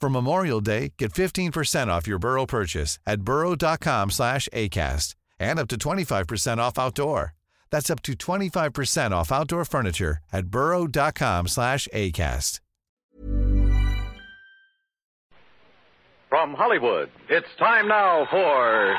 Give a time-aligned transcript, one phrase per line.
[0.00, 5.66] For Memorial Day, get 15% off your Burrow purchase at burrow.com slash ACAST and up
[5.68, 7.34] to 25% off outdoor.
[7.70, 12.60] That's up to 25% off outdoor furniture at burrow.com slash ACAST.
[16.28, 18.94] From Hollywood, it's time now for.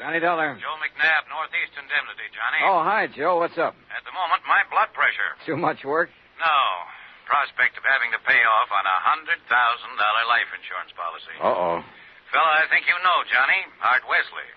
[0.00, 0.54] Johnny Dollar.
[0.60, 2.58] Joe McNabb, Northeast Indemnity, Johnny.
[2.64, 3.38] Oh, hi, Joe.
[3.38, 3.76] What's up?
[3.94, 5.36] At the moment, my blood pressure.
[5.46, 6.08] Too much work?
[6.40, 6.93] No.
[7.24, 11.36] Prospect of having to pay off on a $100,000 life insurance policy.
[11.40, 11.80] Uh-oh.
[12.32, 13.60] Fella I think you know, Johnny.
[13.80, 14.48] Art Wesley.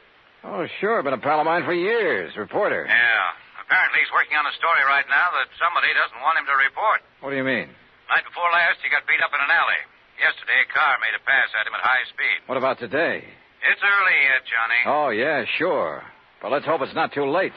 [0.43, 0.99] Oh, sure.
[1.03, 2.35] Been a pal of mine for years.
[2.35, 2.85] Reporter.
[2.87, 3.63] Yeah.
[3.63, 7.03] Apparently he's working on a story right now that somebody doesn't want him to report.
[7.19, 7.67] What do you mean?
[8.07, 9.81] Night before last, he got beat up in an alley.
[10.15, 12.47] Yesterday, a car made a pass at him at high speed.
[12.47, 13.27] What about today?
[13.67, 14.81] It's early yet, Johnny.
[14.87, 16.03] Oh, yeah, sure.
[16.41, 17.53] But let's hope it's not too late.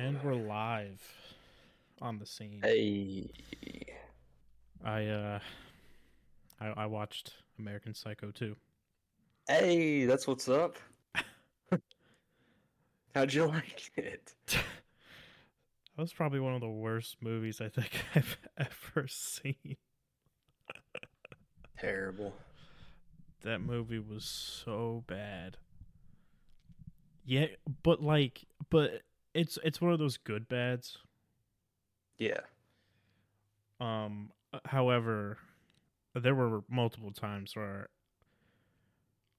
[0.00, 1.02] And we're live
[2.00, 2.60] on the scene.
[2.62, 3.28] Hey.
[4.82, 5.38] I uh
[6.58, 8.56] I, I watched American Psycho 2.
[9.46, 10.78] Hey, that's what's up.
[13.14, 14.34] How'd you like it?
[15.96, 19.76] That was probably one of the worst movies I think I've ever seen.
[21.78, 22.32] Terrible.
[23.42, 25.58] That movie was so bad.
[27.26, 27.48] Yeah,
[27.82, 29.02] but like but
[29.34, 30.98] it's it's one of those good bads.
[32.18, 32.40] Yeah.
[33.80, 34.30] Um
[34.66, 35.38] however,
[36.14, 37.88] there were multiple times where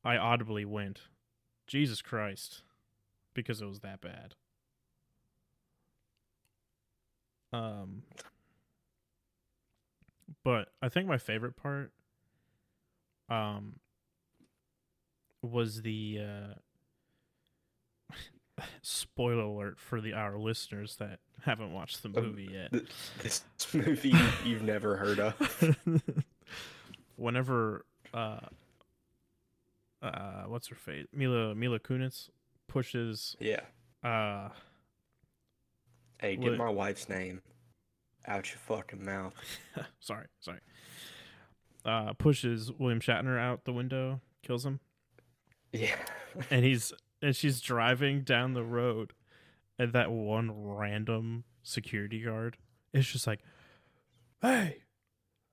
[0.03, 1.01] I audibly went,
[1.67, 2.63] Jesus Christ,
[3.33, 4.35] because it was that bad.
[7.53, 8.03] Um,
[10.43, 11.91] but I think my favorite part,
[13.29, 13.79] um,
[15.41, 16.53] was the uh,
[18.81, 22.71] spoiler alert for the our listeners that haven't watched the movie yet.
[22.71, 22.87] Th-
[23.21, 24.13] This movie
[24.45, 25.73] you've never heard of.
[27.15, 28.39] Whenever uh,
[30.01, 31.05] uh, what's her face?
[31.13, 32.29] Mila Mila Kunis
[32.67, 33.61] pushes Yeah.
[34.03, 34.49] uh
[36.19, 37.41] Hey, get What- my wife's name
[38.27, 39.33] out your fucking mouth.
[39.99, 40.59] sorry, sorry.
[41.85, 44.79] Uh pushes William Shatner out the window, kills him,
[45.71, 45.95] Yeah.
[46.51, 49.13] and he's and she's driving down the road
[49.77, 52.57] and that one random security guard
[52.93, 53.41] is just like,
[54.41, 54.83] "Hey.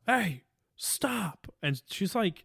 [0.06, 0.44] Hey,
[0.76, 2.44] stop." And she's like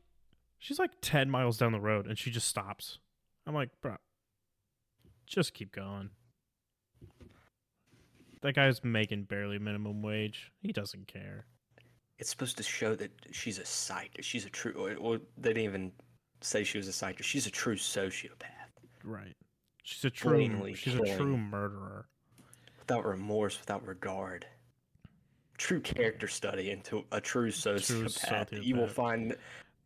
[0.60, 3.00] she's like 10 miles down the road and she just stops.
[3.46, 3.98] I'm like, "Bro,
[5.26, 6.12] just keep going."
[8.42, 10.52] That guy's making barely minimum wage.
[10.62, 11.46] He doesn't care.
[12.20, 14.18] It's supposed to show that she's a psych.
[14.22, 14.74] She's a true.
[14.74, 15.92] Or, or they didn't even
[16.42, 17.24] say she was a psycho.
[17.24, 18.63] She's a true sociopath
[19.04, 19.36] Right.
[19.84, 22.08] She's a true Blatantly she's a true murderer.
[22.80, 24.46] without remorse, without regard.
[25.58, 28.64] True character study into a true sociopath.
[28.64, 29.36] You will find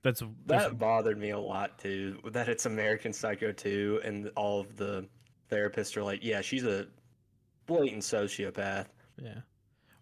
[0.03, 2.19] That's that's that bothered me a lot too.
[2.31, 5.07] That it's American Psycho 2, and all of the
[5.51, 6.87] therapists are like, "Yeah, she's a
[7.65, 8.85] blatant sociopath."
[9.17, 9.39] yeah.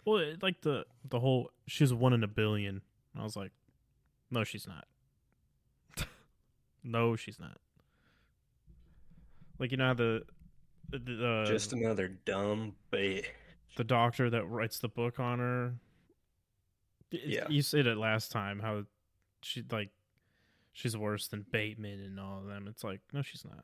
[0.06, 2.82] Well, it- like the the whole she's one in a billion.
[3.18, 3.52] I was like,
[4.30, 4.86] no, she's not.
[6.84, 7.58] No, she's not.
[9.60, 10.24] Like you know how the
[10.90, 13.26] the, the Just another dumb bait.
[13.78, 15.74] the doctor that writes the book on her.
[17.12, 17.48] Yeah.
[17.50, 18.84] you said it last time how
[19.42, 19.90] she like
[20.74, 22.68] she's worse than Bateman and all of them.
[22.68, 23.64] It's like no, she's not.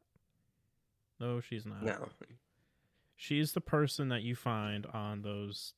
[1.19, 1.83] No, she's not.
[1.83, 2.07] No.
[3.15, 5.73] She's the person that you find on those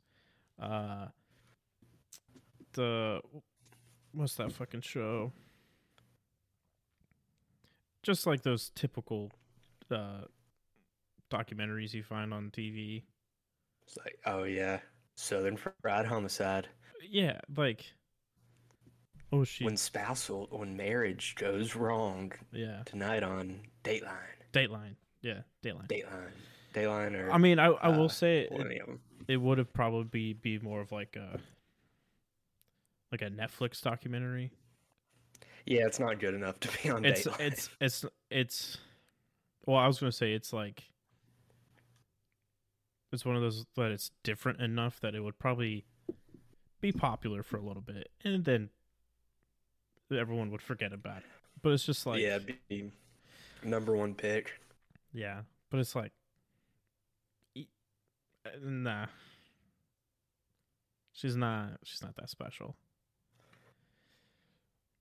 [0.61, 1.07] uh
[2.73, 3.21] the
[4.13, 5.31] what's that fucking show?
[8.03, 9.31] Just like those typical
[9.91, 10.25] uh
[11.31, 13.03] documentaries you find on TV.
[13.85, 14.79] It's like, oh yeah,
[15.15, 16.67] Southern Fried Homicide.
[17.09, 17.85] Yeah, like
[19.31, 22.83] oh she When spousal, when marriage goes wrong yeah.
[22.85, 24.09] tonight on Dateline,
[24.53, 24.95] Dateline.
[25.21, 25.87] Yeah, Dateline.
[25.87, 26.31] Dateline,
[26.73, 28.99] Dateline, or I mean, I I will uh, say it, one of them.
[29.27, 31.39] it would have probably be, be more of like a
[33.11, 34.51] like a Netflix documentary.
[35.65, 37.39] Yeah, it's not good enough to be on it's Dateline.
[37.39, 38.77] it's it's it's
[39.65, 40.83] well i was gonna say it's like
[43.11, 45.85] it's one of those that it's different enough that it would probably
[46.81, 48.69] be popular for a little bit and then
[50.11, 51.23] everyone would forget about it.
[51.61, 52.91] But it's just like yeah, be
[53.63, 54.59] number one pick.
[55.13, 56.11] yeah but it's like
[57.57, 59.05] uh, nah.
[61.13, 62.75] She's not she's not that special.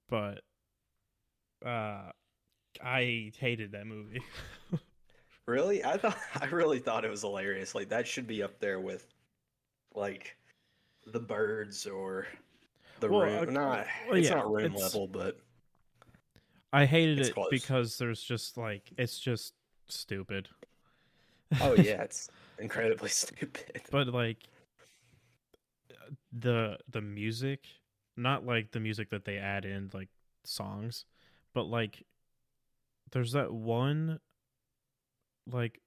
[0.08, 0.42] But
[1.64, 2.12] uh
[2.84, 4.22] i hated that movie
[5.46, 7.74] Really, I thought I really thought it was hilarious.
[7.74, 9.12] Like that should be up there with,
[9.92, 10.36] like,
[11.04, 12.28] the birds or
[13.00, 13.48] the Well, room.
[13.48, 15.40] uh, not well, it's yeah, not room it's- level, but
[16.72, 17.48] I hated it close.
[17.50, 19.54] because there's just like it's just
[19.88, 20.48] stupid.
[21.60, 22.30] oh yeah, it's
[22.60, 23.82] incredibly stupid.
[23.90, 24.38] But like
[26.32, 27.66] the the music,
[28.16, 30.08] not like the music that they add in like
[30.44, 31.04] songs,
[31.52, 32.04] but like
[33.12, 34.18] there's that one
[35.46, 35.80] like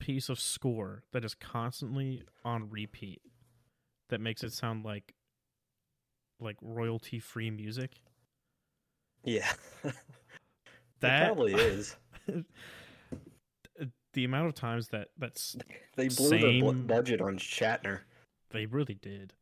[0.00, 3.20] piece of score that is constantly on repeat
[4.10, 5.14] that makes it sound like
[6.40, 7.92] like royalty free music.
[9.24, 9.50] Yeah,
[11.00, 11.96] That it probably is.
[14.12, 15.56] the amount of times that that's
[15.96, 18.00] They blew the budget on Shatner.
[18.50, 19.32] they really did.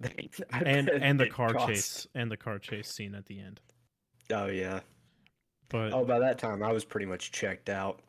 [0.52, 3.60] And and the car cost- chase and the car chase scene at the end.
[4.30, 4.80] Oh yeah.
[5.68, 8.00] But Oh, by that time I was pretty much checked out.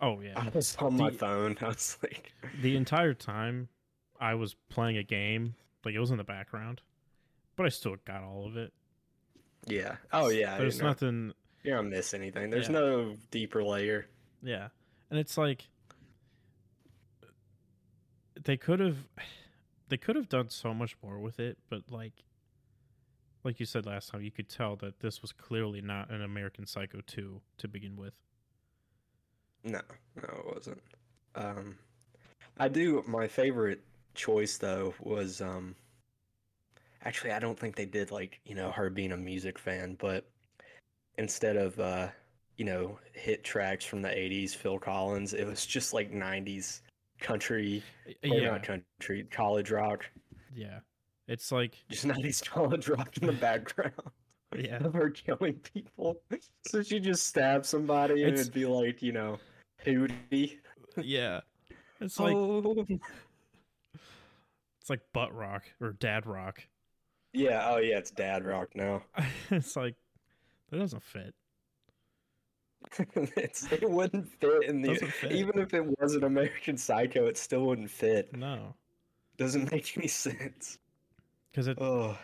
[0.00, 1.56] Oh yeah, I was on my phone.
[1.62, 2.32] I was like,
[2.62, 3.68] the entire time
[4.20, 5.54] I was playing a game,
[5.84, 6.80] like it was in the background,
[7.56, 8.72] but I still got all of it.
[9.66, 9.96] yeah.
[10.12, 10.58] Oh yeah.
[10.58, 11.32] There's nothing.
[11.62, 12.50] You don't miss anything.
[12.50, 12.74] There's Yeah.
[12.74, 14.06] no deeper layer.
[14.42, 14.68] Yeah,
[15.10, 15.68] and it's like
[18.44, 18.98] they could have
[19.88, 22.12] they could have done so much more with it, but like
[23.46, 26.66] like you said last time, you could tell that this was clearly not an American
[26.66, 28.12] Psycho 2 to begin with.
[29.62, 29.80] No,
[30.16, 30.82] no, it wasn't.
[31.36, 31.78] Um,
[32.58, 33.04] I do.
[33.06, 33.80] My favorite
[34.14, 35.74] choice though was um.
[37.04, 40.28] Actually, I don't think they did like you know her being a music fan, but
[41.18, 42.08] instead of uh,
[42.56, 46.80] you know hit tracks from the '80s, Phil Collins, it was just like '90s
[47.20, 50.04] country, or yeah, not country, college rock,
[50.54, 50.78] yeah.
[51.28, 53.92] It's like just '90s college rock in the background.
[54.56, 56.20] yeah, of her killing people.
[56.66, 59.38] So she just stabs somebody and It's- it'd be like, you know,
[59.84, 60.58] Hootie.
[60.96, 61.40] yeah.
[62.00, 62.86] It's like oh.
[64.80, 66.62] it's like butt rock or dad rock.
[67.32, 69.02] Yeah, oh yeah, it's dad rock now.
[69.50, 69.96] it's like
[70.70, 71.34] that doesn't fit.
[73.36, 75.32] it's, it wouldn't fit in the fit.
[75.32, 78.34] even if it was an American Psycho, it still wouldn't fit.
[78.36, 78.74] No,
[79.38, 80.78] Doesn't make any sense.
[81.56, 81.78] Because it.
[81.80, 82.18] Oh,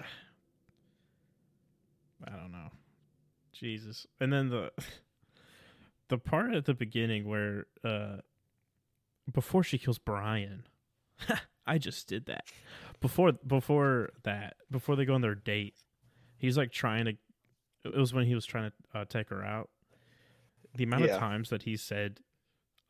[2.23, 2.69] I don't know.
[3.55, 4.07] Jesus.
[4.21, 4.71] And then the
[6.09, 8.17] the part at the beginning where uh
[9.33, 10.65] before she kills Brian.
[11.67, 12.45] I just did that.
[13.01, 15.77] Before before that, before they go on their date,
[16.37, 17.13] he's like trying to
[17.85, 19.71] it was when he was trying to uh, take her out.
[20.77, 21.15] The amount Yeah.
[21.15, 22.21] of times that he said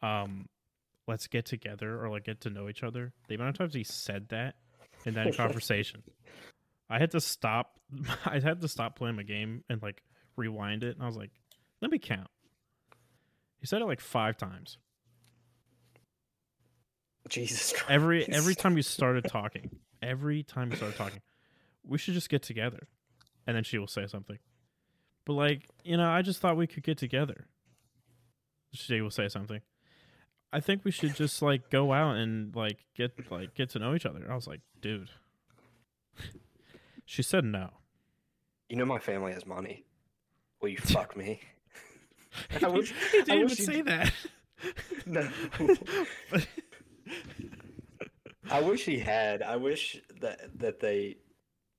[0.03, 0.49] um
[1.07, 3.13] let's get together or like get to know each other.
[3.29, 4.57] The amount of times he said that
[5.05, 6.03] in that conversation.
[6.89, 7.79] I had to stop.
[8.27, 10.03] I had to stop playing my game and like
[10.37, 11.31] rewind it, and I was like,
[11.81, 12.29] "Let me count."
[13.59, 14.79] He said it like five times.
[17.29, 17.91] Jesus Christ.
[17.91, 19.71] Every every time you started talking,
[20.03, 21.21] every time you started talking,
[21.87, 22.89] we should just get together,
[23.47, 24.39] and then she will say something.
[25.25, 27.47] But like you know, I just thought we could get together.
[28.75, 29.61] She will say something.
[30.53, 33.95] I think we should just like go out and like get like get to know
[33.95, 34.27] each other.
[34.31, 35.09] I was like, dude.
[37.07, 37.71] She said no.
[38.69, 39.85] You know my family has money.
[40.61, 41.41] Will you fuck me?
[42.62, 44.12] I wish- he I didn't even wish he say that.
[45.07, 45.29] No.
[48.51, 49.43] I wish he had.
[49.43, 51.17] I wish that that they,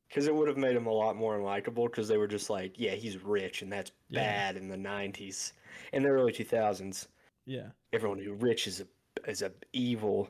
[0.08, 1.86] because it would have made him a lot more unlikable.
[1.86, 4.22] Because they were just like, yeah, he's rich, and that's Yeah.
[4.22, 5.54] bad in the '90s,
[5.92, 7.08] in the early 2000s.
[7.46, 7.68] yeah.
[7.92, 10.30] Everyone who rich is a is a evil.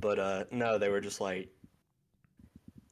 [0.00, 1.48] But uh, no, they were just like,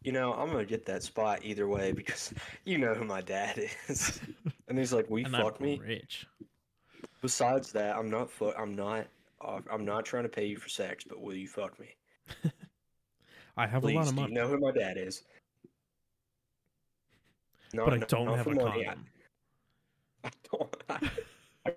[0.03, 2.33] you know, I'm gonna get that spot either way because
[2.65, 3.59] you know who my dad
[3.89, 4.21] is.
[4.69, 6.27] and he's like, "We fuck I'm me." rich.
[7.23, 9.07] Besides that, I'm not fu- I'm not
[9.41, 11.95] uh, I'm not trying to pay you for sex, but will you fuck me?
[13.57, 15.23] I have Please, a lot of money, you know who my dad is?
[17.73, 18.87] No, but I no, don't have a money.
[18.87, 19.07] I- condom.
[20.25, 20.77] I don't.
[21.67, 21.73] I,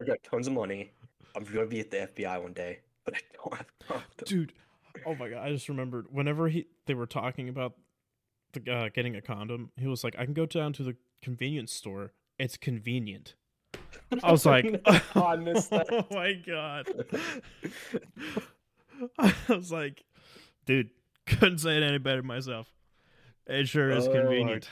[0.00, 0.92] I got tons of money.
[1.36, 3.54] I'm gonna be at the FBI one day, but I don't
[3.88, 4.04] have.
[4.24, 4.52] Dude,
[5.06, 5.46] oh my god!
[5.46, 7.74] I just remembered whenever he they were talking about
[8.52, 11.72] the uh, getting a condom, he was like, "I can go down to the convenience
[11.72, 12.12] store.
[12.38, 13.34] It's convenient."
[14.22, 14.64] I was like,
[15.14, 16.86] "Oh my god!"
[19.18, 20.04] I was like,
[20.64, 20.90] "Dude,
[21.26, 22.72] couldn't say it any better myself.
[23.46, 24.68] It sure is Oh convenient."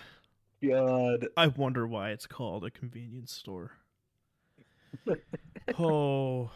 [0.65, 1.27] God.
[1.37, 3.73] I wonder why it's called a convenience store.
[5.79, 6.51] oh,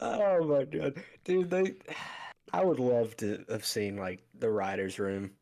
[0.00, 1.50] Oh my god, dude!
[1.50, 1.74] They,
[2.52, 5.32] I would love to have seen like the writers' room.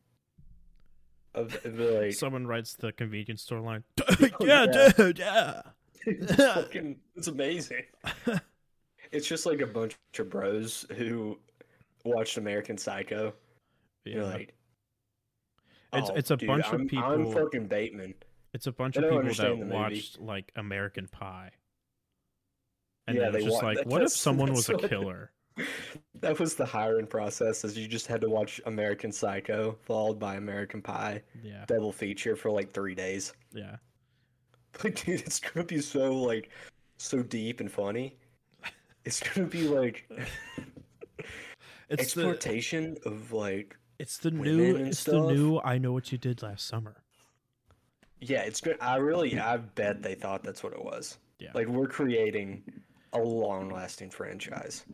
[1.34, 3.84] Of, of the, like, someone writes the convenience store line.
[4.08, 4.88] Oh, yeah, yeah.
[4.96, 5.62] dude, yeah.
[6.06, 7.82] it's fucking, it's amazing.
[9.12, 11.38] it's just like a bunch of bros who
[12.04, 13.34] watched American Psycho.
[14.06, 14.28] You're Yeah.
[14.28, 14.54] like,
[15.92, 18.14] It's- "Oh, it's a dude, bunch of I'm, I'm people- fucking Bateman.
[18.54, 19.70] It's a bunch of people that movie.
[19.70, 21.50] watched like American Pie.
[23.06, 25.30] And Yeah, then it's just like, what if someone was a killer?
[26.20, 30.34] That was the hiring process, is you just had to watch American Psycho followed by
[30.36, 33.32] American Pie, Yeah, double feature for like three days.
[33.52, 33.76] yeah.
[34.84, 36.50] Like, dude, it's gonna be so like,
[36.98, 38.16] so deep and funny.
[39.06, 40.06] It's gonna be like
[41.88, 46.12] It's the exploitation of like, it's the new and it's the new I know what
[46.12, 46.96] you did last summer.
[48.20, 48.76] yeah, it's good.
[48.80, 51.16] I really, I bet they thought that's what it was.
[51.38, 51.50] Yeah.
[51.54, 52.62] Like, we're creating
[53.12, 54.84] a long-lasting franchise.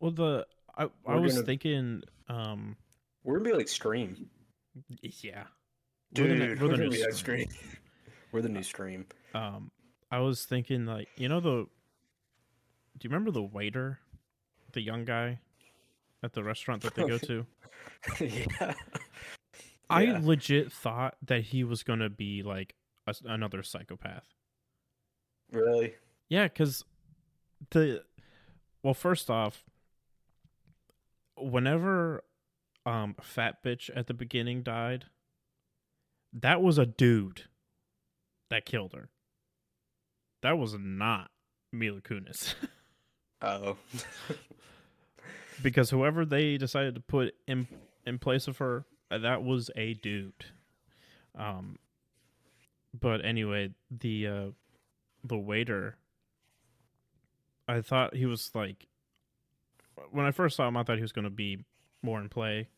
[0.00, 0.46] Well, the
[0.76, 2.76] I I We're was gonna- thinking, um,
[3.24, 4.28] We're gonna be like Scream.
[5.02, 5.44] yeah,
[6.16, 7.48] We're Dude, the we're, we're the gonna new be Scream.
[7.48, 7.48] Scream.
[8.32, 9.06] we're the new Scream.
[9.34, 9.70] um,
[10.10, 11.66] I was thinking like you know the.
[12.96, 13.98] Do you remember the waiter,
[14.72, 15.38] the young guy,
[16.22, 17.46] at the restaurant that they go to?
[18.20, 18.74] yeah.
[19.90, 20.20] I Yeah.
[20.22, 22.74] legit thought that he was gonna be like
[23.06, 24.24] a, another psychopath.
[25.52, 25.94] Really?
[26.28, 26.84] Yeah, because
[27.70, 28.02] the
[28.82, 29.64] well, first off,
[31.36, 32.24] whenever
[32.86, 35.06] um fat bitch at the beginning died,
[36.32, 37.44] that was a dude
[38.50, 39.08] that killed her.
[40.42, 41.30] That was not
[41.72, 42.54] Mila Kunis.
[43.40, 43.76] Oh.
[45.62, 47.66] because whoever they decided to put in
[48.06, 50.46] in place of her, uh, that was a dude.
[51.36, 51.78] Um,
[52.98, 54.46] but anyway, the uh,
[55.24, 55.96] the waiter,
[57.68, 58.86] I thought he was like,
[60.10, 61.64] when I first saw him, I thought he was going to be
[62.02, 62.68] more in play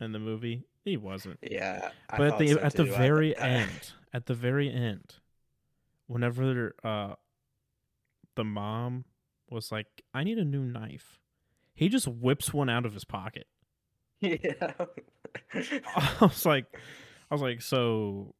[0.00, 0.64] in the movie.
[0.84, 1.38] He wasn't.
[1.42, 1.90] yeah.
[2.10, 2.94] I but at the so at the too.
[2.94, 5.14] I very end, at the very end,
[6.06, 7.14] whenever uh,
[8.34, 9.04] the mom
[9.50, 11.18] was like, "I need a new knife,"
[11.74, 13.46] he just whips one out of his pocket.
[14.20, 14.72] yeah.
[15.54, 16.64] I was like,
[17.30, 18.34] I was like, so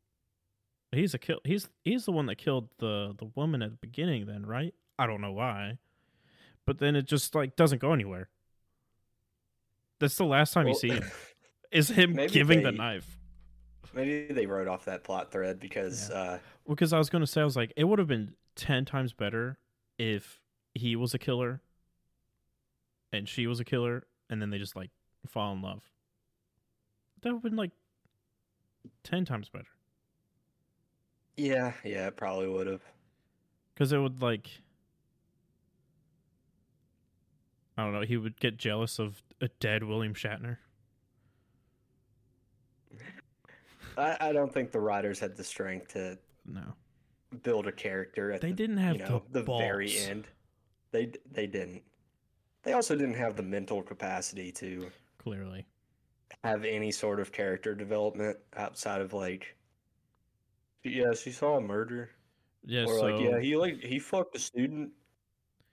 [0.91, 1.41] he's a kill.
[1.45, 4.27] He's he's the one that killed the the woman at the beginning.
[4.27, 4.75] Then, right?
[4.99, 5.79] I don't know why,
[6.67, 8.29] but then it just like doesn't go anywhere.
[10.01, 11.05] That's the last time you see him.
[11.71, 13.19] Is him giving the knife.
[13.93, 16.39] Maybe they wrote off that plot thread because uh
[16.69, 19.13] Because I was going to say, I was like, it would have been 10 times
[19.13, 19.59] better
[19.99, 20.41] if
[20.75, 21.61] he was a killer
[23.13, 24.91] and she was a killer, and then they just like
[25.27, 25.83] fall in love.
[27.23, 27.73] That would have been like
[29.05, 29.69] 10 times better.
[31.37, 32.83] yeah, yeah, it probably would have.
[33.75, 34.49] Because it would like.
[37.79, 38.01] I don't know.
[38.03, 40.57] He would get jealous of a dead William Shatner.
[43.97, 46.75] I, I don't think the writers had the strength to No.
[47.45, 50.07] build a character at They the, didn't have you know, the very balls.
[50.09, 50.29] end.
[50.91, 51.83] They they didn't.
[52.65, 55.65] They also didn't have the mental capacity to Clearly.
[56.43, 59.57] have any sort of character development outside of like
[60.83, 62.11] yes, he saw a murder.
[62.65, 62.85] Yeah.
[62.87, 64.91] or so like yeah, he like he fucked a student.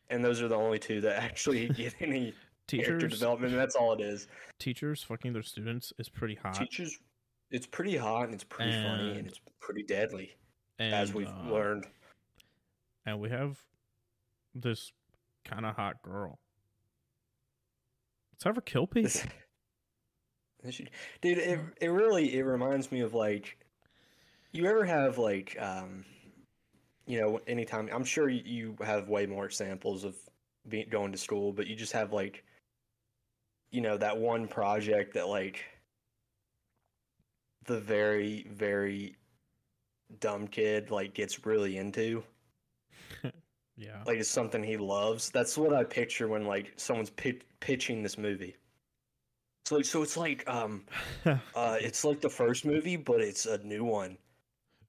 [0.09, 2.33] And those are the only two that actually get any
[2.67, 4.27] character development, and that's all it is.
[4.59, 6.55] teachers fucking their students is pretty hot.
[6.55, 6.97] Teachers,
[7.51, 10.35] it's pretty hot and it's pretty funny and And- it's pretty deadly.
[10.79, 11.87] and, as we've uh, learned.
[13.05, 13.59] and we have
[14.53, 14.91] this
[15.43, 16.39] kind of hot girl.
[18.33, 19.03] Let's have her kill people.
[19.09, 19.25] This-
[20.63, 20.89] this should-
[21.21, 23.57] Dude, it it really it reminds me of like
[24.51, 26.03] you ever have like um
[27.05, 30.15] you know anytime I'm sure you- have way more examples of
[30.67, 32.43] being going to school, but you just have like
[33.71, 35.63] you know that one project that like
[37.65, 39.15] the very very
[40.19, 42.23] dumb kid like gets really into
[43.77, 44.03] yeah.
[44.05, 45.29] like it's something he loves.
[45.29, 48.55] That's what I picture when like someone's pi- pitching this movie.
[49.65, 50.85] So like, so it's like um
[51.25, 54.17] uh it's like the first movie, but it's a new one,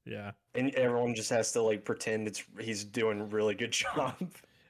[0.07, 0.33] yeah.
[0.57, 4.15] And everyone just has to like pretend it's he's doing a really good job.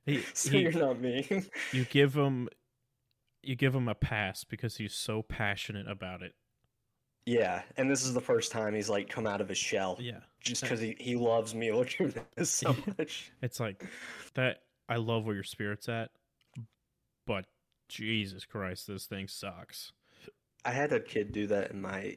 [0.04, 1.26] He, so he- you're not me.
[1.72, 2.48] you give him
[3.42, 6.34] you give him a pass because he's so passionate about it.
[7.26, 10.20] yeah, and this is the first time he's like come out of his shell, Yeah.
[10.40, 13.30] just because he he loves Kunis so much.
[13.42, 13.84] It's like
[14.34, 16.10] that I love where your spirit's at,
[17.26, 17.46] but
[17.88, 19.92] Jesus Christ, this thing sucks.
[20.64, 22.16] I had a kid do that in my,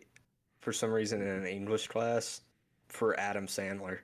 [0.62, 2.42] for some reason, in an English class
[2.90, 4.00] for Adam Sandler.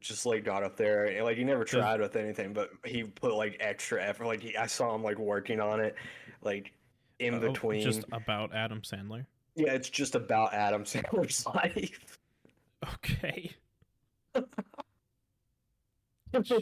[0.00, 3.34] Just like got up there, and, like he never tried with anything, but he put
[3.34, 4.26] like extra effort.
[4.26, 5.96] Like he, I saw him like working on it,
[6.42, 6.72] like
[7.18, 7.80] in Oh, between.
[7.82, 9.26] just about Adam Sandler.
[9.56, 12.18] Yeah, it's just about Adam Sandler's life.
[12.94, 13.50] Okay.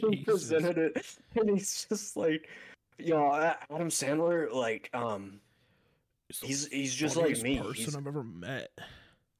[0.09, 1.05] He presented it,
[1.35, 2.47] and he's just like,
[2.97, 5.41] you know, Adam Sandler, like, um,
[6.41, 7.57] He's- he's just like me.
[7.57, 8.71] Person He's- I've ever met.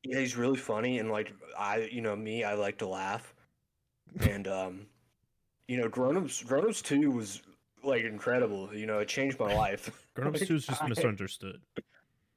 [0.08, 3.34] Yeah, he's really funny, and like I, you know, me, I like to laugh,
[4.22, 4.86] and um,
[5.68, 7.42] you know, Grown Ups, Grown Ups Two was
[7.84, 8.70] like incredible.
[8.74, 10.08] You know, it changed my life.
[10.16, 11.60] Grown Ups 2 is just I- misunderstood.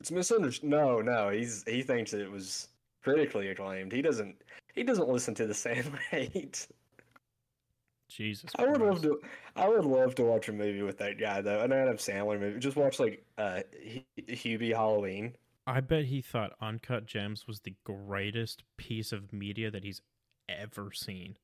[0.00, 0.70] It's misunderstood.
[0.70, 2.68] No, no, he's he thinks it was
[3.02, 3.92] critically acclaimed.
[3.92, 4.37] He doesn't.
[4.75, 6.66] He doesn't listen to the Sandler hate.
[8.08, 8.50] Jesus.
[8.56, 8.93] I would Christ.
[8.93, 9.21] love to.
[9.56, 12.58] I would love to watch a movie with that guy though, an Adam Sandler movie.
[12.58, 15.34] Just watch like uh, Hu- Hubie Halloween.
[15.69, 20.00] I bet he thought Uncut Gems was the greatest piece of media that he's
[20.49, 21.37] ever seen.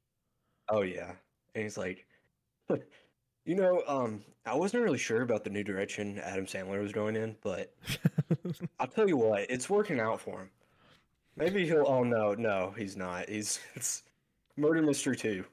[0.71, 1.13] Oh yeah,
[1.55, 2.07] and he's like,
[3.45, 7.17] you know, um, I wasn't really sure about the new direction Adam Sandler was going
[7.17, 7.75] in, but
[8.81, 10.51] I'll tell you what, it's working out for him.
[11.37, 11.85] Maybe he'll.
[11.87, 13.29] Oh no, no, he's not.
[13.29, 14.05] He's it's
[14.57, 15.45] Murder Mystery Two.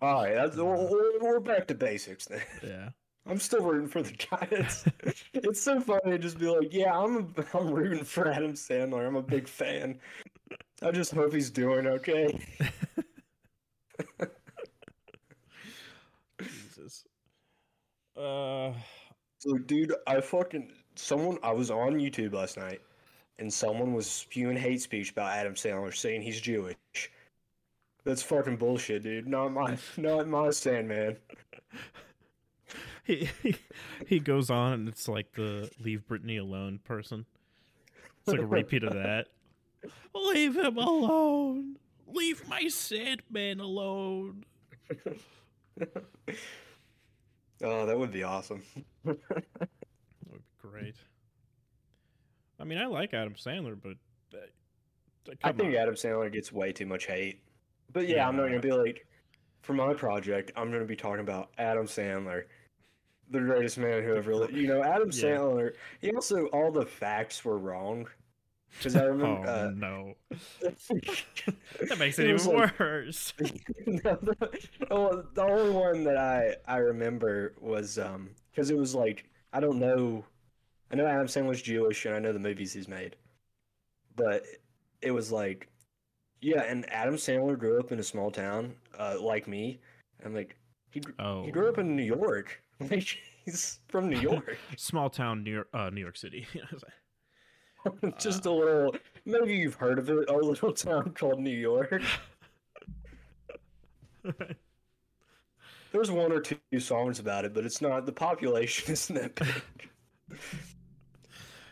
[0.00, 2.40] All right, that's, we're, we're back to basics then.
[2.62, 2.88] yeah.
[3.28, 4.68] I'm still rooting for the guy.
[5.34, 9.06] It's, so funny to just be like, yeah, I'm I'm rooting for Adam Sandler.
[9.06, 10.00] I'm a big fan.
[10.82, 12.38] I just hope he's doing okay.
[16.40, 17.04] Jesus.
[18.16, 18.72] Uh,
[19.40, 21.38] So, dude, I fucking someone.
[21.42, 22.82] I was on YouTube last night,
[23.38, 26.76] and someone was spewing hate speech about Adam Sandler, saying he's Jewish.
[28.04, 29.26] That's fucking bullshit, dude.
[29.28, 31.18] Not my, not my Sandman.
[31.62, 32.05] he,
[33.42, 33.56] he
[34.06, 37.26] he goes on and it's like the leave Britney alone person.
[38.18, 39.28] It's like a repeat of that.
[40.14, 41.76] Leave him alone.
[42.08, 44.44] Leave my Sandman alone.
[47.62, 48.62] Oh, that would be awesome.
[49.04, 49.16] That
[50.30, 50.96] would be great.
[52.60, 53.96] I mean, I like Adam Sandler, but
[54.36, 55.76] uh, I think on.
[55.76, 57.40] Adam Sandler gets way too much hate.
[57.92, 59.06] But yeah, I'm not gonna be like,
[59.62, 62.44] for my project, I'm gonna be talking about Adam Sandler,
[63.30, 64.54] the greatest man who ever lived.
[64.54, 65.22] You know, Adam Yeah.
[65.36, 65.72] Sandler.
[66.00, 68.08] He also all the facts were wrong.
[68.78, 69.48] Because I Oh remember.
[69.48, 70.14] uh, no,
[70.60, 73.32] that makes it It even like- worse.
[73.86, 74.58] no, the,
[74.90, 79.60] well, the only one that I I remember was um because it was like I
[79.60, 80.24] don't know,
[80.90, 83.16] I know Adam Sandler's Jewish and I know the movies he's made,
[84.14, 84.42] but
[85.00, 85.68] it was like,
[86.42, 89.78] yeah, and Adam Sandler grew up in a small town, uh, like me.
[90.24, 90.56] I'm like,
[90.90, 92.60] he Oh, he grew up in New York.
[92.90, 94.58] Like he's from New York.
[94.76, 96.46] small town New York, uh, New York City.
[98.18, 98.94] Just a little.
[99.24, 100.28] Maybe you've heard of it.
[100.28, 102.02] A little town called New York.
[105.92, 108.04] There's one or two songs about it, but it's not.
[108.06, 110.38] The population isn't that big.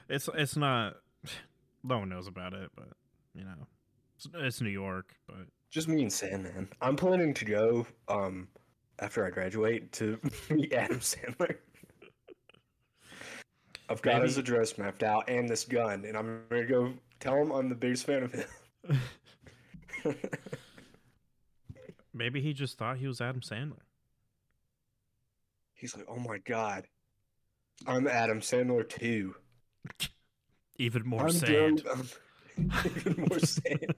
[0.08, 0.96] it's it's not.
[1.86, 2.88] No one knows about it, but
[3.34, 3.66] you know,
[4.16, 5.14] it's, it's New York.
[5.26, 6.66] But Just me and Sandman.
[6.80, 8.48] I'm planning to go um
[8.98, 10.18] after I graduate to
[10.50, 11.56] meet Adam Sandler.
[13.88, 17.50] I've got his address mapped out and this gun, and I'm gonna go tell him
[17.50, 18.46] I'm the biggest fan of him.
[22.14, 23.82] maybe he just thought he was Adam Sandler.
[25.74, 26.84] He's like, "Oh my god,
[27.86, 29.34] I'm Adam Sandler too."
[30.78, 31.82] Even more I'm sand.
[31.84, 32.08] Billy- um,
[32.96, 33.94] even more sand.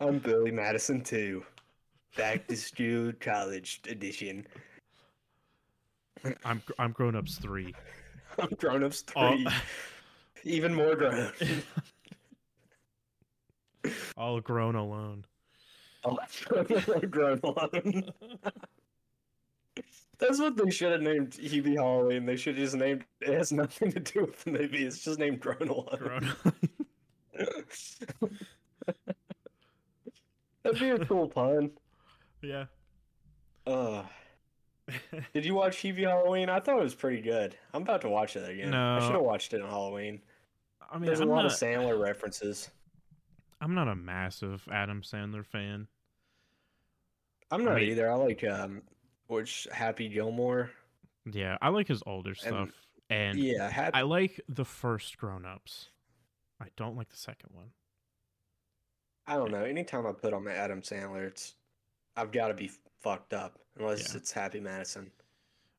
[0.00, 1.44] I'm Billy Madison too.
[2.16, 4.46] Back to school college edition.
[6.44, 7.74] I'm I'm grown ups three.
[8.38, 9.46] I'm grown ups All- three.
[10.44, 11.30] Even more grown.
[14.16, 15.24] All grown alone.
[16.04, 16.16] I'm
[17.10, 18.04] grown alone.
[20.18, 22.24] That's what they should have named Hubie Halloween.
[22.24, 24.86] They should have just named it has nothing to do with the movie.
[24.86, 25.98] It's just named Grown Alone.
[25.98, 26.34] Grown.
[30.62, 31.70] That'd be a cool pun.
[32.46, 32.64] Yeah.
[33.66, 34.02] Uh,
[35.34, 36.48] did you watch Hubie Halloween?
[36.48, 37.56] I thought it was pretty good.
[37.74, 38.72] I'm about to watch it again.
[38.74, 40.20] I should have watched it on Halloween.
[40.90, 42.70] I mean, There's a I'm lot not, of Sandler references.
[43.60, 45.88] I'm not a massive Adam Sandler fan.
[47.50, 48.10] I'm I not mean- either.
[48.10, 48.82] I like um,
[49.26, 50.70] which Happy Gilmore.
[51.30, 52.70] Yeah, I like his older stuff,
[53.10, 53.90] and yeah.
[53.92, 55.88] I like the first Grown Ups.
[56.60, 57.70] I don't like the second one.
[59.26, 59.64] I don't know.
[59.64, 61.54] Anytime I put on my Adam Sandler, it's
[62.16, 64.18] I've got to be fucked up unless Yeah.
[64.18, 65.10] it's Happy Madison.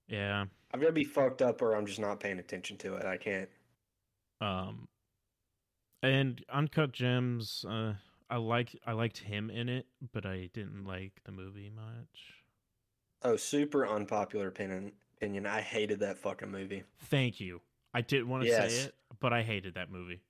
[0.07, 0.45] Yeah.
[0.73, 3.05] I've got to be fucked up or I'm just not paying attention to it.
[3.05, 3.49] I can't.
[4.39, 4.87] Um,
[6.03, 7.65] and Uncut Gems.
[7.67, 7.93] Uh,
[8.29, 12.33] I like I liked him in it, but I didn't like the movie much.
[13.23, 14.91] Oh, super unpopular opinion.
[15.17, 15.47] Opinion.
[15.47, 16.83] I hated that fucking movie.
[17.05, 17.61] Thank you.
[17.93, 18.73] I didn't want to Yes.
[18.73, 20.21] say it, but I hated that movie.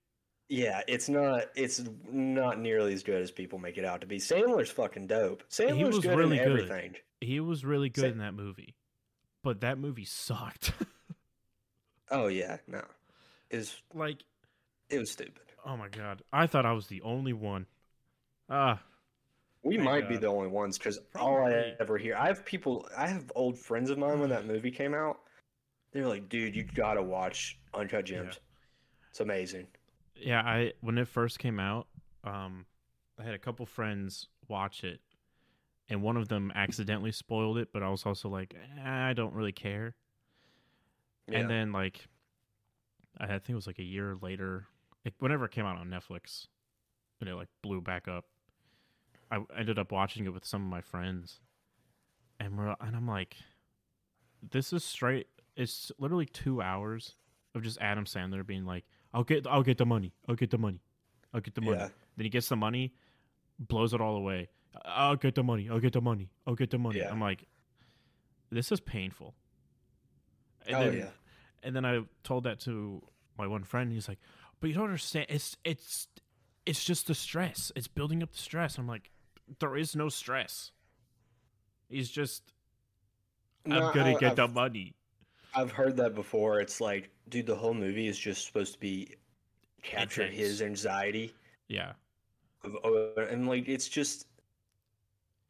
[0.49, 1.45] Yeah, it's not.
[1.55, 4.17] It's not nearly as good as people make it out to be.
[4.17, 5.43] Sandler's fucking dope.
[5.49, 6.59] Sandler's was good really in good.
[6.63, 6.95] everything.
[7.19, 8.75] He was really good Sa- in that movie,
[9.43, 10.71] but that movie sucked.
[12.09, 12.81] Oh yeah, no,
[13.51, 14.19] is like,
[14.89, 15.41] it was stupid.
[15.65, 17.65] oh my god, I thought I was the only one.
[18.49, 18.81] Ah,
[19.61, 22.87] We Thank might be the only ones because all I ever hear, I have people,
[22.97, 25.19] I have old friends of mine when that movie came out.
[25.91, 28.39] They're like, dude, you gotta watch Uncut Gems.
[29.09, 29.67] It's amazing.
[30.21, 30.41] Yeah.
[30.41, 31.87] I when it first came out,
[32.23, 32.65] um,
[33.19, 35.01] I had a couple friends watch it,
[35.89, 39.33] and one of them accidentally spoiled it, but I was also like, eh, I don't
[39.33, 39.95] really care.
[41.27, 41.39] Yeah.
[41.39, 42.07] And then like,
[43.17, 44.67] I think it was like a year later,
[45.03, 46.47] like whenever it came out on Netflix,
[47.19, 48.25] and it like blew back up.
[49.29, 51.41] I ended up watching it with some of my friends,
[52.39, 53.35] and we're and I'm like,
[54.51, 55.27] this is straight.
[55.55, 57.15] It's literally two hours
[57.55, 60.57] of just Adam Sandler being like, "I'll get, I'll get the money, I'll get the
[60.57, 60.81] money,
[61.33, 61.89] I'll get the money." Yeah.
[62.15, 62.93] Then he gets the money,
[63.59, 64.49] blows it all away.
[64.85, 66.99] I'll get the money, I'll get the money, I'll get the money.
[66.99, 67.11] Yeah.
[67.11, 67.45] I'm like,
[68.51, 69.33] this is painful.
[70.67, 71.09] And oh then, yeah.
[71.63, 73.01] and then I told that to
[73.37, 73.91] my one friend.
[73.91, 74.19] He's like,
[74.59, 75.27] "But you don't understand.
[75.29, 76.07] It's it's
[76.65, 77.71] it's just the stress.
[77.75, 79.09] It's building up the stress." I'm like,
[79.59, 80.71] "There is no stress.
[81.89, 82.43] He's just
[83.65, 84.95] No, I'm gonna I- get I've- the money."
[85.57, 86.61] I've heard that before.
[86.61, 89.15] It's like, dude, the whole movie is just supposed to be
[89.81, 91.33] capture his anxiety.
[91.67, 91.93] Yeah,
[92.63, 94.27] and like, it's just,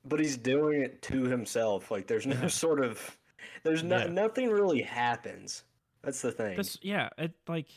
[0.05, 1.91] but he's doing it to himself.
[1.91, 3.17] Like, there's no sort of,
[3.63, 4.07] there's no, Yeah.
[4.07, 5.63] nothing really happens.
[6.03, 6.55] That's the thing.
[6.55, 7.09] that's yeah.
[7.17, 7.67] It like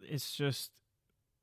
[0.00, 0.72] it's just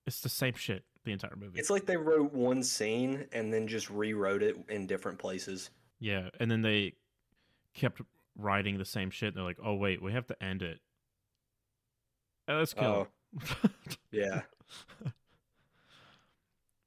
[0.06, 1.58] it's the same shit the entire movie.
[1.60, 5.70] It's like they wrote one scene and then just rewrote it in different places.
[6.00, 6.94] yeah, and then they
[7.74, 8.02] kept
[8.40, 9.36] writing the same shit.
[9.36, 10.80] They're like, "Oh wait, we have to end it."
[12.48, 13.08] Uh, Let's kill.
[13.34, 13.72] him."
[14.12, 14.42] Yeah,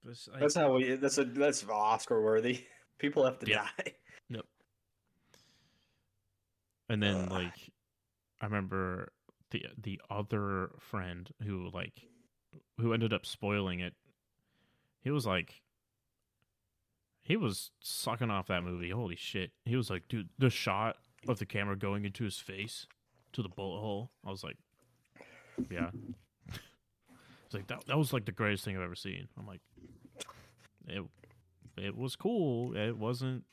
[0.09, 0.95] it's like- that's how we.
[0.97, 2.65] That's a that's Oscar worthy.
[2.99, 3.69] People have to Yeah.
[3.79, 3.93] die.
[4.29, 4.47] Nope.
[6.89, 7.31] And then Ugh.
[7.31, 7.71] like
[8.41, 9.13] I remember
[9.51, 11.95] the the other friend who like
[12.79, 13.95] who ended up spoiling it.
[15.01, 15.63] He was like
[17.23, 18.91] he was sucking off that movie.
[18.91, 19.53] Holy shit.
[19.65, 20.97] He was like, dude, the shot
[21.29, 22.87] of the camera going into his face
[23.33, 24.11] to the bullet hole.
[24.27, 24.57] I was like,
[25.71, 25.91] yeah.
[27.47, 29.29] It's like that that was like the greatest thing I've ever seen.
[29.39, 29.61] I'm like
[30.89, 31.03] it
[31.77, 32.75] it was cool.
[32.75, 33.45] It wasn't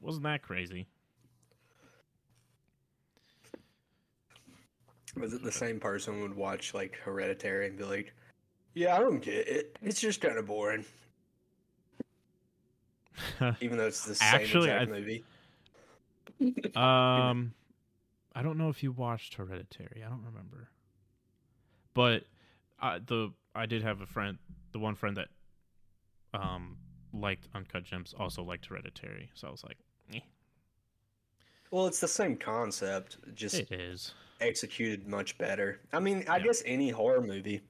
[0.00, 0.86] wasn't that crazy.
[5.14, 8.14] Was it the same person would watch like Hereditary and be like,
[8.72, 9.76] "Yeah, I don't get it.
[9.82, 10.86] It's just kind of boring,"
[13.60, 15.24] even though it's the same Actually, exact I- movie.
[16.74, 17.54] Um,
[18.34, 20.02] I don't know if you watched Hereditary.
[20.04, 20.68] I don't remember,
[21.94, 22.24] but
[22.80, 24.38] uh, the I did have a friend,
[24.72, 25.28] the one friend that
[26.34, 26.78] um
[27.12, 29.30] liked Uncut Gems, also liked Hereditary.
[29.34, 29.76] So I was like,
[30.14, 30.20] eh,
[31.70, 34.14] Well, it's the same concept, just it is.
[34.40, 35.80] executed much better.
[35.92, 36.44] I mean, I Yeah.
[36.44, 37.62] guess any horror movie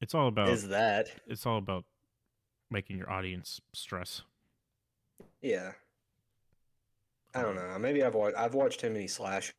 [0.00, 1.08] It's all about is that.
[1.26, 1.84] it's all about
[2.70, 4.22] making your audience stress.
[5.42, 5.72] Yeah.
[7.34, 7.78] I don't know.
[7.78, 9.54] Maybe I've watched I've watched too many slashers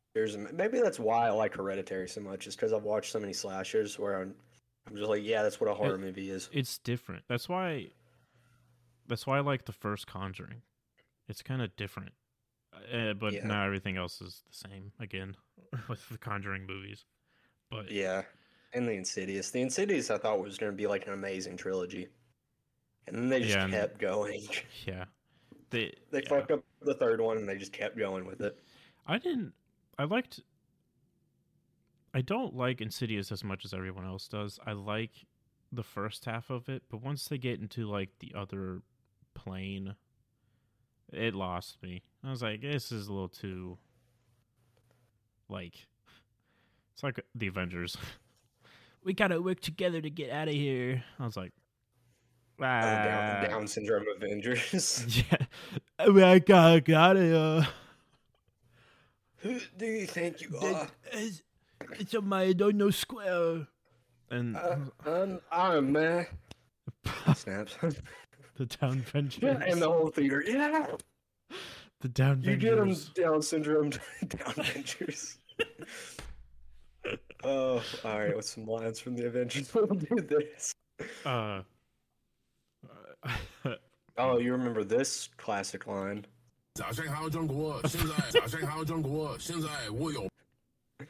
[0.52, 3.98] maybe that's why I like Hereditary so much, is because I've watched so many slashers
[3.98, 4.32] where I'm,
[4.86, 6.48] I'm just like, yeah, that's what a horror It- movie is.
[6.52, 7.24] It's different.
[7.28, 7.88] That's why.
[9.08, 10.62] That's why I like the first Conjuring.
[11.28, 12.12] It's kind of different,
[12.92, 13.46] uh, but Yeah.
[13.46, 15.36] now everything else is the same again
[15.88, 17.04] with the Conjuring movies.
[17.70, 18.22] But Yeah,
[18.72, 19.50] and the Insidious.
[19.50, 22.08] The Insidious I thought was going to be like an amazing trilogy,
[23.08, 24.46] and then they just Yeah, and- kept going.
[24.86, 25.06] yeah,
[25.74, 26.28] they They yeah.
[26.28, 28.58] fucked up the third one, and they just kept going with it.
[29.06, 29.52] I didn't.
[29.98, 30.40] I liked.
[32.14, 34.58] I don't like Insidious as much as everyone else does.
[34.64, 35.26] I like
[35.72, 38.82] the first half of it, but once they get into like the other
[39.34, 39.96] plane,
[41.12, 42.02] it lost me.
[42.22, 43.78] I was like, this is a little too.
[45.48, 45.74] Like,
[46.94, 47.96] it's like the Avengers.
[49.04, 51.04] we gotta work together to get out of here.
[51.18, 51.52] I was like,
[52.60, 55.24] Ah, Down, Down syndrome Avengers.
[55.30, 55.46] yeah,
[55.98, 57.66] I, mean, I gotta get out of.
[59.38, 60.88] Who do you think you are?
[61.12, 61.42] It's,
[61.98, 63.66] it's a my don't know square.
[64.30, 66.26] And Uh, I'm Iron Man.
[67.34, 67.76] Snaps.
[68.56, 69.42] the Down Ventures.
[69.66, 70.42] and the whole theater.
[70.46, 70.86] Yeah,
[72.00, 73.90] the Down you get them Down syndrome,
[74.28, 75.38] Down Avengers.
[77.42, 78.34] oh, all right.
[78.36, 79.74] With some lines from the Avengers?
[79.74, 80.74] We'll do this.
[81.26, 81.62] Uh, uh,
[84.18, 86.26] oh, you remember this classic line?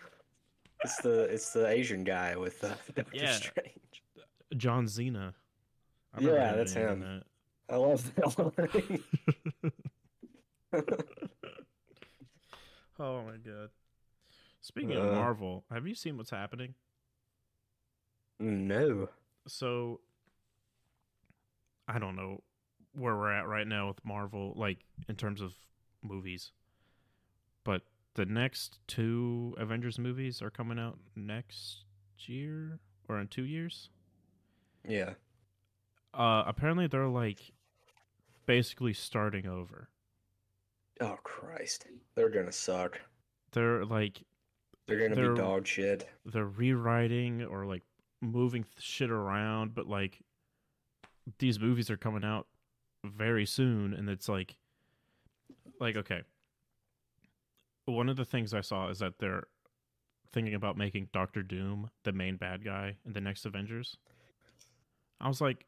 [0.85, 3.33] it's the it's the Asian guy with uh, Doctor yeah.
[3.33, 4.03] Strange.
[4.57, 5.35] John Cena.
[6.20, 7.00] Yeah, that's him.
[7.00, 7.22] That.
[7.68, 8.38] I love that
[10.72, 10.83] line.
[13.00, 13.70] oh my god.
[14.61, 16.74] Speaking uh, of Marvel, have you seen what's happening?
[18.38, 19.09] No.
[19.48, 20.00] So
[21.88, 22.42] I don't know
[22.92, 25.53] where we're at right now with Marvel, like in terms of
[26.03, 26.53] movies.
[27.64, 27.83] But
[28.14, 31.85] the next two Avengers movies are coming out next
[32.27, 33.90] year or in two years.
[34.88, 35.14] Yeah.
[36.12, 37.40] Uh, apparently they're like
[38.47, 39.88] basically starting over.
[41.01, 41.87] Oh Christ.
[42.14, 43.01] They're gonna suck.
[43.53, 44.23] They're like
[44.87, 46.09] They're gonna They're- be dog shit.
[46.27, 47.83] they're rewriting or like
[48.20, 50.20] moving th- shit around, but like
[51.38, 52.46] these movies are coming out
[53.04, 54.56] very soon, and it's like,
[55.80, 56.22] like okay.
[57.87, 59.44] One of the things I saw is that they're
[60.32, 63.96] thinking about making Doctor Doom the main bad guy in the next Avengers.
[65.20, 65.66] I was like,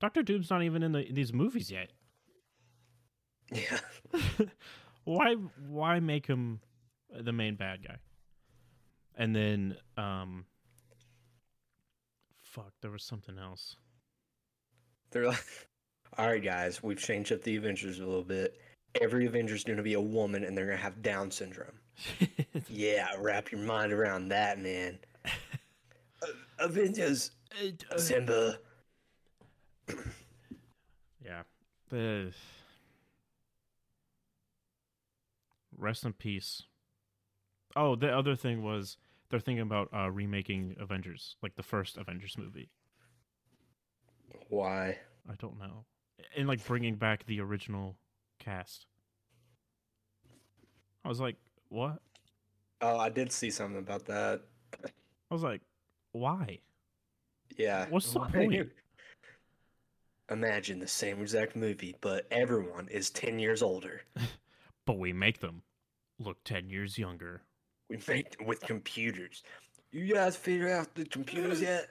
[0.00, 1.90] Doctor Doom's not even in the in these movies yet.
[3.52, 3.78] Yeah.
[5.04, 5.34] why
[5.66, 6.60] why make him
[7.10, 7.96] the main bad guy?
[9.14, 10.46] And then um
[12.42, 13.76] fuck, there was something else.
[15.10, 15.44] They're like,
[16.18, 18.58] all right, guys, we've changed up the Avengers a little bit.
[19.00, 21.78] Every Avenger's gonna be a woman, and they're gonna have Down syndrome.
[22.68, 24.98] Yeah, wrap your mind around that, man.
[25.24, 26.26] Uh,
[26.58, 27.30] Avengers,
[27.90, 28.54] assemble.
[31.24, 31.42] yeah.
[31.90, 32.32] The
[35.76, 36.62] Rest in peace.
[37.76, 38.96] Oh, the other thing was
[39.30, 42.70] they're thinking about uh remaking Avengers, like the first Avengers movie.
[44.48, 44.98] Why?
[45.28, 45.84] I don't know.
[46.36, 47.96] And like bringing back the original
[48.38, 48.86] cast.
[51.04, 51.36] I was like,
[51.68, 52.00] what?
[52.80, 54.42] Oh, I did see something about that.
[54.84, 55.62] I was like,
[56.12, 56.60] why?
[57.56, 57.86] Yeah.
[57.90, 58.30] What's the Why?
[58.30, 58.70] point?
[60.30, 64.02] Imagine the same exact movie, but everyone is 10 years older.
[64.86, 65.60] But we make them
[66.18, 67.42] look 10 years younger.
[67.90, 69.42] We make them with computers.
[69.92, 71.90] You guys figure out the computers yet?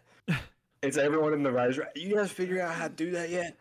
[0.82, 1.80] It's everyone in the rise.
[1.96, 3.58] You guys figure out how to do that yet?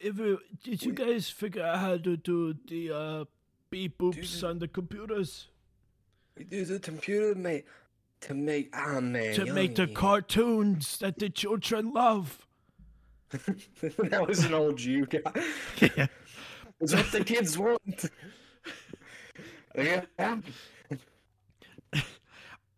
[0.00, 3.24] Ever, did you guys figure out how to do the uh,
[3.70, 5.48] beep boops on the computers?
[6.36, 7.66] We use a computer to make
[8.22, 12.46] to make Iron Man To make the cartoons that the children love.
[13.30, 15.20] that was an old Jew guy.
[15.96, 16.06] yeah.
[16.80, 18.10] It's what the kids want.
[19.74, 20.04] yeah.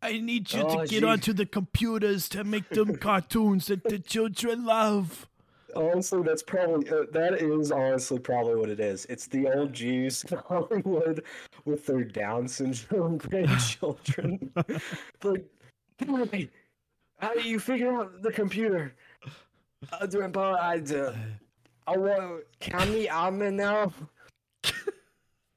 [0.07, 1.05] I need you Oh, to get gee.
[1.05, 5.27] onto the computers to make them cartoons that the children love.
[5.75, 9.05] Honestly, that's probably uh, that is honestly probably what it is.
[9.07, 11.23] It's the old Jews in Hollywood
[11.64, 14.53] with their Down syndrome grandchildren.
[15.23, 15.45] like,
[15.99, 16.51] "Daddy,
[17.19, 18.95] how do you figure out the computer?
[19.92, 21.14] Uh, Grandpa, I uh,
[21.87, 23.92] I want can me Almond now.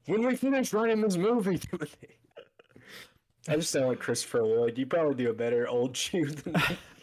[0.06, 2.16] when we finish writing this movie, Timothy.
[3.48, 4.76] I just sound like Christopher Lloyd.
[4.78, 6.52] You probably do a better old Jew than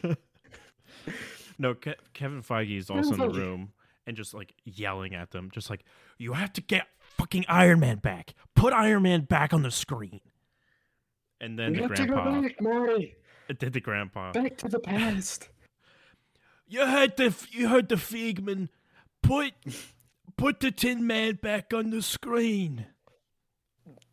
[0.04, 0.16] me.
[1.60, 3.36] No, Ke- Kevin Feige is also in the Feige.
[3.38, 3.74] room
[4.06, 5.84] and just like yelling at them, just like,
[6.20, 8.36] you have to get fucking Iron Man back.
[8.56, 10.22] Put Iron Man back on the screen.
[11.42, 13.16] And then we the have to grandpa go back, Marty.
[13.58, 14.34] did the grandpa.
[14.34, 15.50] Back to the past.
[16.70, 18.68] You heard the you heard the Figman.
[19.24, 19.54] Put
[20.36, 22.88] put the Tin Man back on the screen.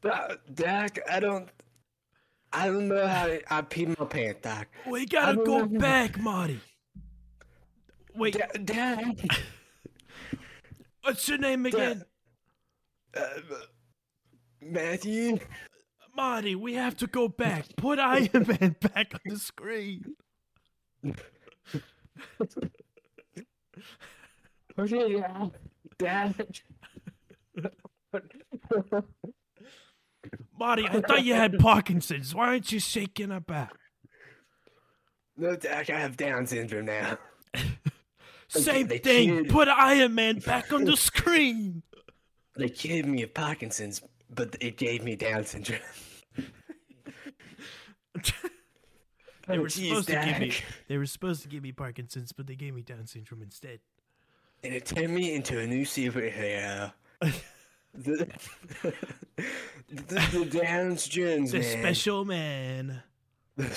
[0.00, 1.48] Da- Dak, I don't.
[2.55, 4.69] I don't know how to, I peed my pants, Doc.
[4.87, 5.79] We gotta go know.
[5.79, 6.61] back, Marty.
[8.14, 9.14] Wait, Da- Doc.
[11.03, 12.05] what's your name again?
[13.17, 13.27] Uh,
[14.62, 15.38] Matthew.
[16.17, 17.67] Marty, we have to go back.
[17.77, 18.29] Put Iron
[18.61, 20.14] Man back on the screen.
[24.77, 25.47] Okay, yeah.
[25.99, 26.35] Doc.
[30.59, 32.35] Marty, I thought you had Parkinson's.
[32.35, 33.71] Why aren't you shaking about?
[35.37, 37.19] no, Doc, I have Down syndrome now.
[38.49, 39.47] Same they thing.
[39.47, 41.83] Put Iron Man back on the screen.
[42.57, 44.01] They cured me of Parkinson's,
[44.33, 45.81] but it gave me Down syndrome.
[49.47, 50.53] They Oh, were supposed to give me.
[50.88, 53.81] They were supposed to give me Parkinson's, but they gave me Down syndrome instead.
[54.62, 56.93] And it turned me into a new superhero.
[58.02, 58.28] the,
[59.88, 61.78] the, the Downs Jones The man.
[61.78, 63.02] special man.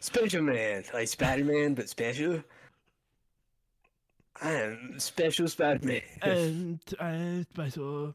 [0.00, 2.42] special man, like Spider Man, but special.
[4.42, 6.00] I am special Spider Man.
[6.22, 8.14] and I'm special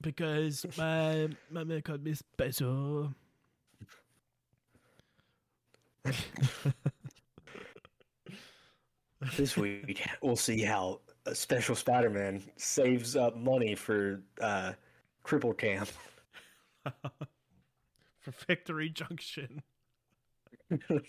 [0.00, 3.14] because my mama called me special.
[9.36, 14.72] this week, we'll see how a special Spider Man saves up money for uh,
[15.24, 15.88] Cripple Camp.
[18.20, 19.62] For Victory Junction.
[20.70, 21.00] oh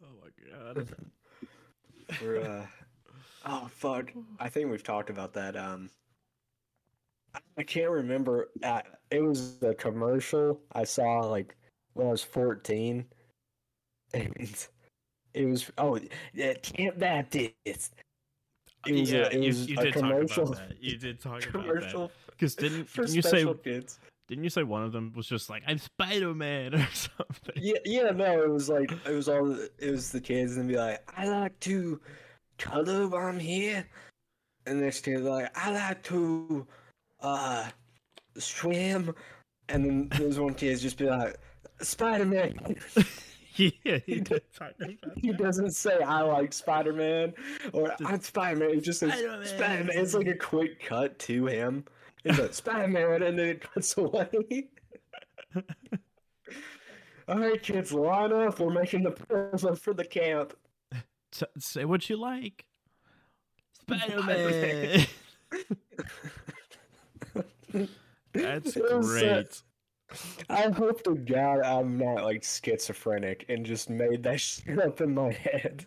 [0.00, 0.88] my god.
[2.14, 2.66] For, uh,
[3.46, 4.12] oh fuck!
[4.40, 5.56] I think we've talked about that.
[5.56, 5.88] Um,
[7.34, 8.48] I- I can't remember.
[8.62, 8.82] Uh,
[9.12, 11.56] it was a commercial I saw like
[11.94, 13.06] when I was fourteen,
[14.14, 14.66] and
[15.34, 15.98] it was oh
[16.34, 17.94] yeah, Camp Baptist.
[18.86, 20.48] It was yeah, a, it you, was you a did talk commercial.
[20.48, 20.82] about that.
[20.82, 22.14] You did talk about commercial that.
[22.30, 23.98] Because didn't, didn't you say kids.
[24.28, 27.54] didn't you say one of them was just like I'm Spider Man or something?
[27.56, 30.76] Yeah, yeah, no, it was like it was all it was the kids and be
[30.76, 32.00] like, I like to
[32.58, 33.86] cuddle while I'm here,
[34.66, 36.66] and next kid like, I like to
[37.20, 37.68] uh
[38.38, 39.14] swim,
[39.68, 41.36] and then there's one kid's just be like,
[41.82, 42.76] Spider Man.
[43.56, 44.42] yeah, he did
[45.16, 47.32] he doesn't say I like Spider Man
[47.72, 48.74] or I'm Spider Man.
[48.74, 49.90] He just says Spider-Man.
[49.96, 51.84] It's like a quick cut to him.
[52.24, 54.68] It's like Spider Man, and then it cuts away.
[57.28, 58.60] All right, kids, line up.
[58.60, 60.54] We're making the promo for the camp.
[61.32, 62.66] T- say what you like.
[63.80, 65.06] Spider Man.
[68.32, 69.62] That's great.
[70.48, 75.14] I hope to God I'm not like schizophrenic and just made that shit up in
[75.14, 75.86] my head.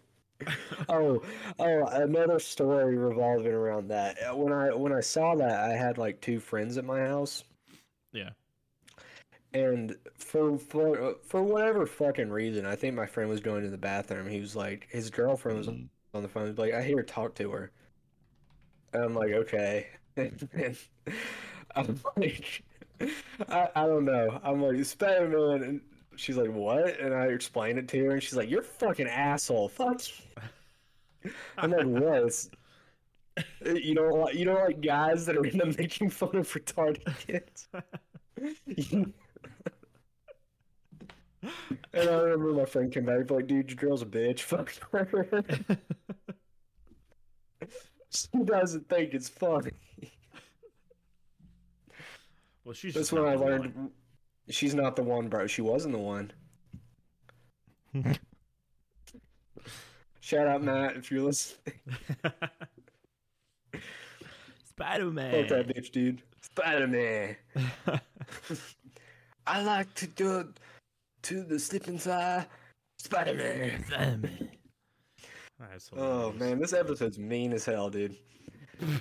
[0.90, 1.22] oh,
[1.60, 4.18] oh, another story revolving around that.
[4.22, 7.44] Uh, When I when I saw that, I had like two friends at my house,
[8.14, 8.32] Yeah.
[9.54, 13.78] and for for for whatever fucking reason, I think my friend was going to the
[13.78, 14.28] bathroom.
[14.28, 16.54] He was like, his girlfriend was on the phone.
[16.56, 17.72] Like, I hear her talk to her.
[18.94, 19.88] And I'm like, okay.
[21.76, 22.64] I'm like,
[23.50, 24.40] I, I don't know.
[24.44, 25.64] I'm like, Spider Man.
[25.68, 25.82] And
[26.16, 27.00] she's like, what?
[27.00, 29.70] And I explained it to her, and she's like, you're fucking asshole.
[29.70, 30.02] Fuck.
[31.58, 32.18] I'm like, what?
[32.18, 32.50] It's-
[33.66, 37.68] You don't like you don't like guys that are into making fun of retarded kids.
[41.94, 44.42] and I remember my friend came back like, dude, your girl's a bitch.
[44.42, 45.44] Fuck her.
[48.10, 49.72] she doesn't think it's funny.
[52.66, 53.92] Well, she's That's just when I learned one.
[54.50, 55.48] she's not the one, bro.
[55.48, 56.32] She wasn't the one.
[60.22, 61.76] Shout out Matt if you're listening.
[64.66, 65.32] Spider Man.
[65.32, 65.68] Fuck Man.
[65.68, 66.22] that bitch, dude.
[66.42, 67.36] Spider Man.
[69.46, 70.48] I like to go
[71.24, 72.48] to the slip inside.
[72.98, 73.86] Spider Man.
[73.86, 74.50] Spider Man.
[75.96, 78.16] Oh man, this episode's mean as hell, dude.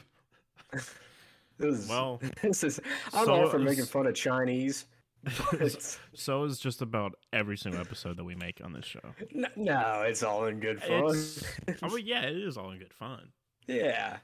[1.63, 2.81] this is, Well, this is.
[3.15, 4.87] I'm so all for is- making fun of Chinese.
[5.53, 9.01] But So is just about every single episode that we make on this show.
[9.35, 10.91] n- no, it's all in good fun.
[10.91, 13.29] I mean, oh, yeah, it is all in good fun.
[13.69, 14.17] Yeah.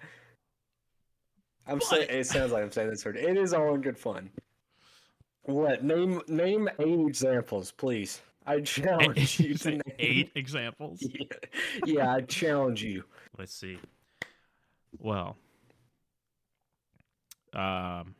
[1.68, 3.16] I'm saying it sounds like I'm saying this word.
[3.16, 4.30] It is all in good fun.
[5.42, 5.84] What?
[5.84, 8.20] Name name eight examples, please.
[8.46, 11.00] I challenge you to name eight examples.
[11.02, 11.26] Yeah,
[11.84, 13.04] yeah, I challenge you.
[13.38, 13.78] Let's see.
[14.98, 15.36] Well,
[17.54, 18.14] um,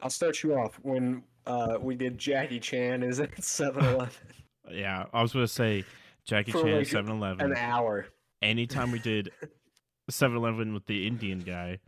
[0.00, 4.08] I'll start you off when uh, we did Jackie Chan is at 7-Eleven
[4.70, 5.84] yeah, I was gonna say
[6.24, 7.54] Jackie For Chan like Seven an Eleven.
[7.56, 8.06] hour.
[8.42, 9.30] Anytime we did
[10.10, 11.78] 7-Eleven with the Indian guy,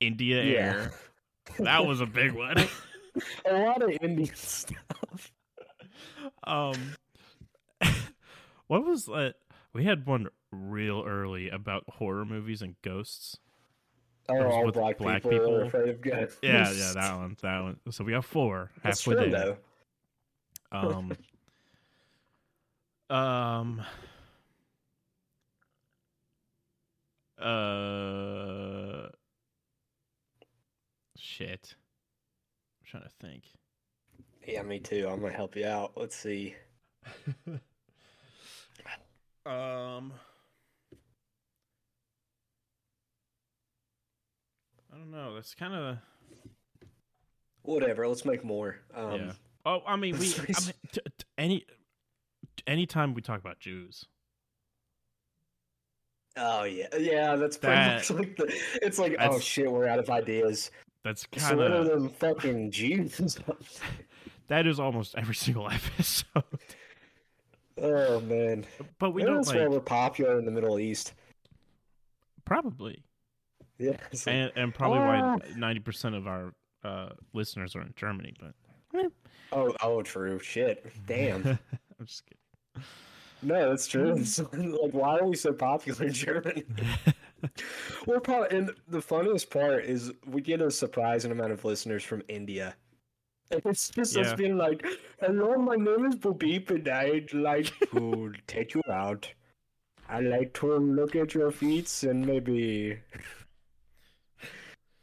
[0.00, 0.58] India Yeah.
[0.58, 0.92] Air,
[1.58, 2.56] that was a big one.
[3.50, 5.32] A lot of Indian stuff.
[6.44, 6.94] um,
[8.68, 9.34] what was that?
[9.72, 13.38] We had one real early about horror movies and ghosts.
[14.28, 15.56] Was all with black, black people, people.
[15.56, 16.38] are afraid of ghosts.
[16.42, 17.78] Yeah, yeah, that one, that one.
[17.90, 19.56] So we have four That's halfway true, there.
[20.70, 21.10] though.
[21.10, 21.16] Um,
[23.16, 23.82] um,
[27.40, 29.08] uh,
[31.16, 31.74] shit.
[32.80, 33.44] I'm trying to think.
[34.46, 35.08] Yeah, me too.
[35.10, 35.92] I'm gonna help you out.
[35.96, 36.54] Let's see.
[39.46, 40.12] Um,
[44.98, 45.34] I don't know.
[45.36, 45.98] That's kind of
[47.62, 48.08] Whatever.
[48.08, 48.76] Let's make more.
[48.94, 49.32] Um, yeah.
[49.64, 50.26] Oh, I mean, we.
[50.38, 51.66] I mean, t- t- any
[52.66, 54.06] anytime we talk about Jews,
[56.36, 57.36] Oh yeah, yeah.
[57.36, 58.52] That's pretty That- much like the.
[58.82, 60.70] It's like, oh shit, we're out of ideas.
[61.04, 63.38] that's kind of them fucking Jews?
[64.48, 66.42] that is almost every single episode.
[67.80, 68.64] oh man,
[68.98, 71.12] But we Maybe don't that's why we're popular in the Middle East.
[72.44, 73.04] probably,
[73.80, 75.36] Yeah, like, and and probably Ah.
[75.36, 76.52] why ninety percent of our
[76.84, 78.34] uh, listeners are in Germany.
[78.40, 79.06] But
[79.52, 80.38] oh, oh, true.
[80.40, 81.46] Shit, damn.
[82.00, 82.86] I'm just kidding.
[83.42, 84.14] No, that's true.
[84.18, 86.64] It's like, why are we so popular in Germany?
[88.06, 92.22] We're probably, and the funniest part is we get a surprising amount of listeners from
[92.28, 92.74] India.
[93.52, 94.22] And it's just Yeah.
[94.22, 94.84] us being like,
[95.20, 99.32] "Hello, my name is Bobeep, and I'd like to take you out.
[100.08, 102.98] I'd like to look at your feet and maybe."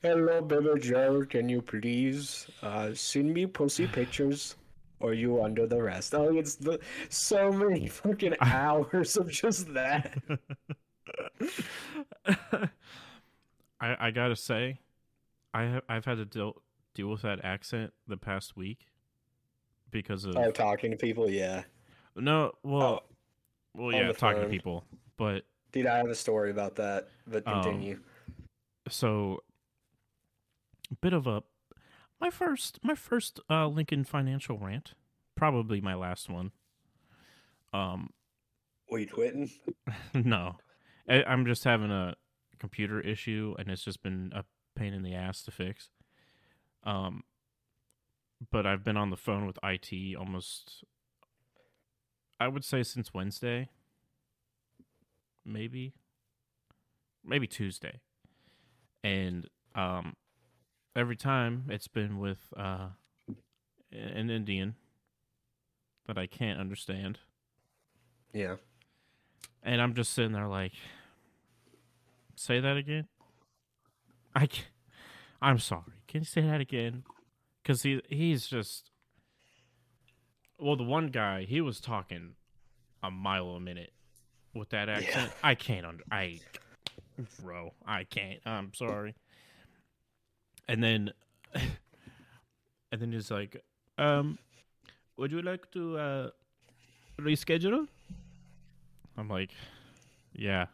[0.06, 1.26] Hello, baby Joe.
[1.28, 4.56] Can you please uh, send me pussy pictures?
[5.00, 6.14] Or you under the rest?
[6.14, 6.80] Oh, it's the
[7.10, 10.16] so many fucking hours of just that.
[12.28, 12.70] I
[13.82, 14.80] I gotta say,
[15.56, 16.62] I have I've had to deal
[16.94, 18.88] deal with that accent the past week
[19.90, 21.64] because of Oh, talking to people, yeah.
[22.16, 23.04] no well
[23.74, 24.86] well yeah talking to people
[25.18, 28.00] but Dude, I have a story about that, but Um, continue.
[28.88, 29.42] so
[31.02, 31.44] bit of a
[32.20, 34.94] my first my first uh Lincoln financial rant
[35.36, 36.52] probably my last one.
[37.74, 38.10] Um
[38.90, 39.52] Were you quitting?
[40.14, 40.56] no.
[41.10, 42.16] I, I'm just having a
[42.58, 44.44] computer issue and it's just been a
[44.76, 45.90] pain in the ass to fix.
[46.84, 47.24] Um
[48.52, 50.84] but I've been on the phone with IT almost
[52.40, 53.70] I would say since Wednesday.
[55.46, 55.94] Maybe
[57.24, 58.00] maybe Tuesday.
[59.04, 60.16] And um
[60.96, 62.90] every time it's been with uh
[63.92, 64.76] an Indian
[66.08, 67.20] that I can't understand
[68.34, 68.56] Yeah.
[69.64, 70.74] and I'm just sitting there like,
[72.36, 73.08] say that again.
[74.36, 74.64] I, ca-
[75.42, 75.94] I'm sorry.
[76.08, 77.04] Can you say that again?
[77.64, 78.92] Because he he's just.
[80.60, 82.34] Well, the one guy he was talking
[83.02, 83.92] a mile a minute
[84.54, 85.32] with that accent.
[85.44, 86.40] I can't under I,
[87.42, 87.72] bro.
[87.86, 88.40] I can't.
[88.46, 89.16] I'm sorry.
[90.68, 91.14] And then,
[91.54, 93.64] and then he's like,
[93.98, 94.38] um,
[95.18, 96.30] would you like to uh
[97.20, 97.88] reschedule?
[99.18, 99.52] I'm like,
[100.34, 100.66] yeah.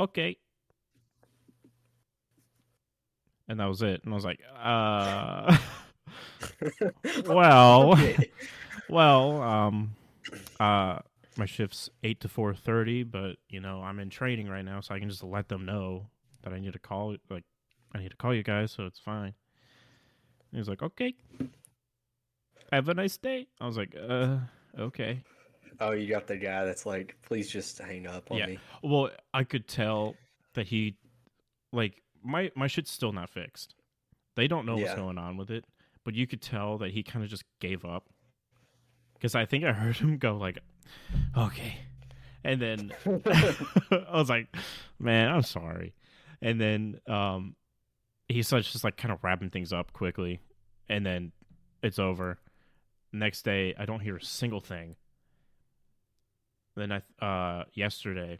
[0.00, 0.36] Okay.
[3.48, 4.02] And that was it.
[4.04, 5.56] And I was like, uh
[7.26, 8.30] well Okay.
[8.88, 9.94] well, um
[10.58, 11.00] uh
[11.36, 14.94] my shift's eight to four thirty, but you know, I'm in training right now, so
[14.94, 16.06] I can just let them know
[16.42, 17.44] that I need to call like
[17.94, 19.34] I need to call you guys, so it's fine.
[20.52, 21.14] And he's like, Okay.
[22.72, 23.46] Have a nice day.
[23.60, 24.38] I was like, uh,
[24.78, 25.22] okay.
[25.78, 28.46] Oh, you got the guy that's like, please just hang up on Yeah.
[28.46, 28.58] me.
[28.82, 30.16] Well, I could tell
[30.54, 30.96] that he,
[31.72, 33.74] like, my my shit's still not fixed.
[34.34, 35.64] They don't know what's going on with it,
[36.04, 38.08] but you could tell that he kind of just gave up.
[39.14, 40.58] Because I think I heard him go like,
[41.36, 41.78] "Okay,"
[42.42, 42.92] and then
[43.30, 44.48] I was like,
[44.98, 45.94] "Man, I'm sorry."
[46.42, 47.54] And then um,
[48.28, 50.40] he starts just like kind of wrapping things up quickly,
[50.88, 51.32] and then
[51.82, 52.38] it's over.
[53.12, 54.96] Next day, I don't hear a single thing.
[56.74, 58.38] Then I uh yesterday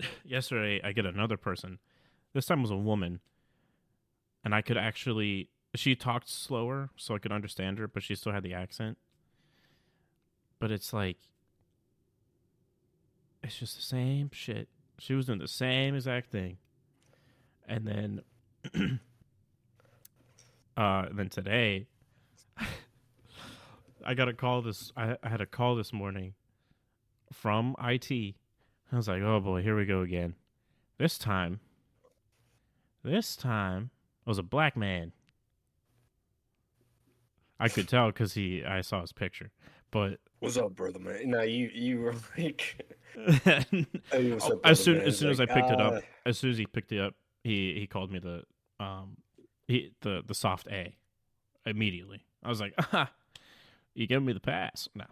[0.24, 1.78] yesterday I get another person.
[2.34, 3.20] This time was a woman.
[4.44, 8.32] And I could actually she talked slower so I could understand her, but she still
[8.32, 8.98] had the accent.
[10.58, 11.18] But it's like
[13.42, 14.68] it's just the same shit
[14.98, 16.58] She was doing the same exact thing.
[17.66, 18.22] And then
[20.76, 21.86] uh then today
[24.04, 26.34] I got a call this I, I had a call this morning
[27.32, 28.10] from IT.
[28.10, 30.34] I was like, "Oh boy, here we go again."
[30.98, 31.60] This time
[33.02, 33.90] this time
[34.26, 35.12] it was a black man.
[37.60, 39.50] I could tell cuz he I saw his picture.
[39.90, 41.30] But What's up, brother man?
[41.30, 42.84] Now you you were like
[43.16, 43.66] as
[44.12, 45.06] Hey, up, as soon man?
[45.08, 47.00] as soon as I Like, picked it uh, up, as soon as he picked it
[47.00, 48.44] up, he he called me the
[48.80, 49.16] um
[49.66, 50.96] he the the soft A
[51.66, 52.24] immediately.
[52.42, 53.10] I was like, ah,
[53.94, 54.88] you giving me the pass?
[54.94, 55.04] No.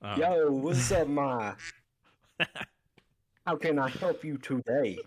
[0.00, 1.54] Um, Yo, what's up, ma?
[3.46, 4.98] How can I help you today?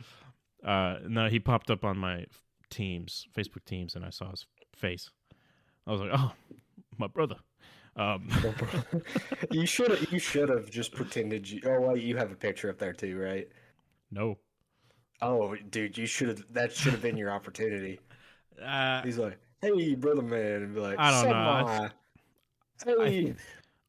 [0.63, 2.25] Uh, no, he popped up on my
[2.69, 5.09] teams, Facebook teams, and I saw his face.
[5.87, 6.33] I was like, oh,
[6.97, 7.37] my brother.
[7.95, 8.29] Um,
[9.51, 11.61] you should have you should have just pretended you.
[11.65, 13.47] Oh, well, you have a picture up there too, right?
[14.11, 14.37] no.
[15.21, 16.43] Oh, dude, you should have.
[16.51, 17.99] That should have been your opportunity.
[18.61, 21.35] Uh, He's like, "Hey, brother man," and be like, I don't know.
[21.35, 21.89] I-
[22.85, 23.33] Hey,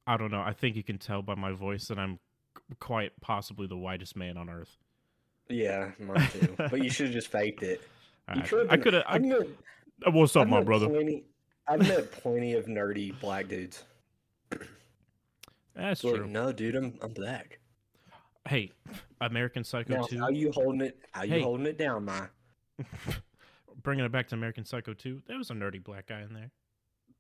[0.07, 0.41] I don't know.
[0.41, 2.21] I think you can tell by my voice that I'm
[2.79, 4.77] quite possibly the whitest man on earth.
[5.49, 6.55] yeah, mine too.
[6.57, 7.81] but you should have just faked it.
[8.35, 8.67] You I- could.
[8.71, 9.05] I could have.
[9.07, 9.47] I've met,
[10.13, 10.89] What's up, I've my brother?
[10.89, 11.25] Plenty,
[11.69, 13.85] I've met plenty of nerdy black dudes.
[15.75, 16.27] That's So like, true.
[16.29, 17.59] no, dude, I'm I'm black.
[18.47, 18.71] Hey,
[19.21, 20.19] American Psycho Now, 2.
[20.19, 20.99] how you holding it?
[21.13, 21.43] How you Hey.
[21.43, 22.27] holding it down, ma?
[23.83, 26.51] Bringing it back to American Psycho 2, there was a nerdy black guy in there.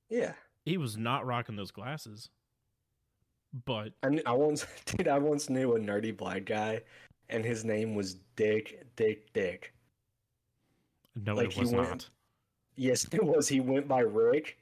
[0.08, 2.30] Yeah, He was not rocking those glasses.
[3.64, 6.82] But I kn- I once, dude, I once knew a nerdy black guy,
[7.28, 9.72] and his name was Dick Dick Dick.
[11.14, 12.10] no, Like, it he was went- not.
[12.76, 13.48] Yes, it was.
[13.48, 14.58] He went by Rick,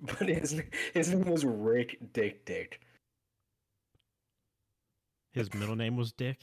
[0.00, 0.62] but his
[0.94, 2.80] his name was Rick Dick Dick.
[5.32, 6.38] His middle name was Dick.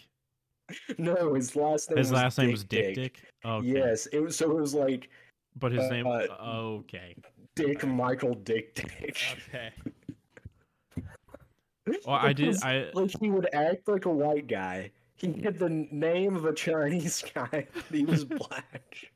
[0.99, 1.97] No, his last name.
[1.97, 3.23] His last name Dick was Dick Dick.
[3.43, 3.67] Okay.
[3.67, 4.35] Yes, it was.
[4.35, 5.09] So it was like
[5.57, 7.15] But his name uh, okay.
[7.55, 9.17] Dick Michael Dick Dick.
[9.49, 9.71] Okay.
[12.05, 14.91] Well, I did I like he would act like a white guy.
[15.15, 19.09] He had the name of a Chinese guy, but he was black.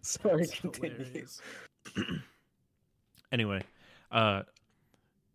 [0.00, 1.26] Sorry, That's continue.
[3.32, 3.62] anyway,
[4.10, 4.42] uh,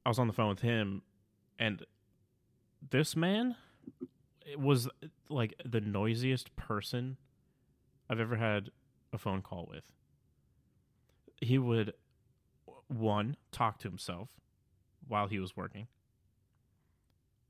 [0.06, 1.02] I was on the phone with him,
[1.60, 1.86] and
[2.90, 3.56] this man
[4.58, 4.88] was
[5.30, 7.18] like the noisiest person
[8.10, 8.72] I've ever had
[9.12, 9.84] a phone call with.
[11.42, 11.94] He would
[12.88, 14.30] one talk to himself
[15.08, 15.88] while he was working.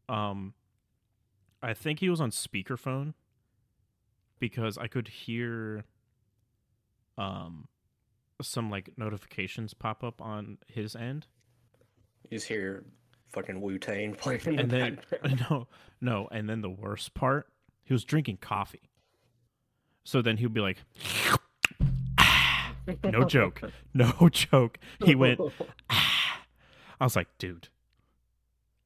[0.10, 0.54] Um,
[1.62, 3.14] I think he was on speakerphone
[4.40, 5.86] because I could hear
[7.18, 7.68] um
[8.42, 11.26] some like notifications pop up on his end
[12.30, 12.86] You just hear
[13.30, 15.46] fucking Wu Tang playing in and the then background.
[15.50, 15.68] no
[16.02, 17.48] no and then the worst part
[17.84, 18.90] he was drinking coffee
[20.04, 20.78] so then he'd be like
[23.04, 23.62] no joke
[23.94, 25.40] no joke he went
[25.90, 27.68] i was like dude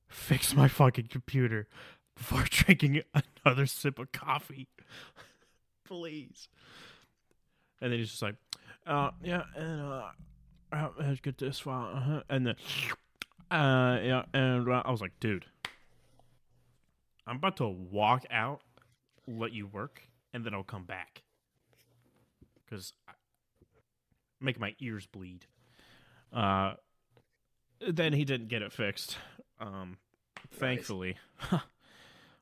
[0.07, 1.67] fix my fucking computer
[2.15, 3.01] before drinking
[3.45, 4.67] another sip of coffee
[5.85, 6.47] please
[7.79, 8.35] and then he's just like
[8.87, 12.23] uh yeah and uh let's get this file uh-huh.
[12.29, 12.55] and then
[13.51, 15.45] uh yeah and i was like dude
[17.27, 18.61] i'm about to walk out
[19.27, 21.23] let you work and then i'll come back.
[22.65, 22.93] Because
[24.39, 25.45] make my ears bleed.
[26.33, 26.73] Uh
[27.85, 29.17] then he didn't get it fixed.
[29.59, 29.97] Um
[30.51, 31.17] thankfully.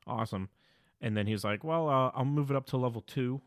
[0.06, 0.48] Awesome.
[1.00, 3.40] And then he's like well uh, i'll move it up to level two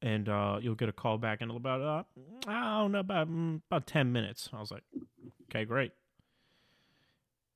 [0.00, 2.02] and uh, you'll get a call back in about uh,
[2.48, 4.50] I don't know about mm, about ten minutes.
[4.52, 4.82] I was like,
[5.48, 5.92] okay, great.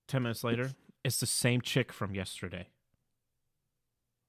[0.08, 0.70] Ten minutes later,
[1.04, 2.68] it's the same chick from yesterday.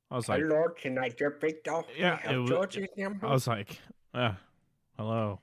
[0.10, 1.86] I was like, Hello, can I get picked off?
[1.98, 3.28] Yeah, it wa- George's number?
[3.28, 3.80] I was like,
[4.14, 4.34] uh,
[4.98, 5.42] hello.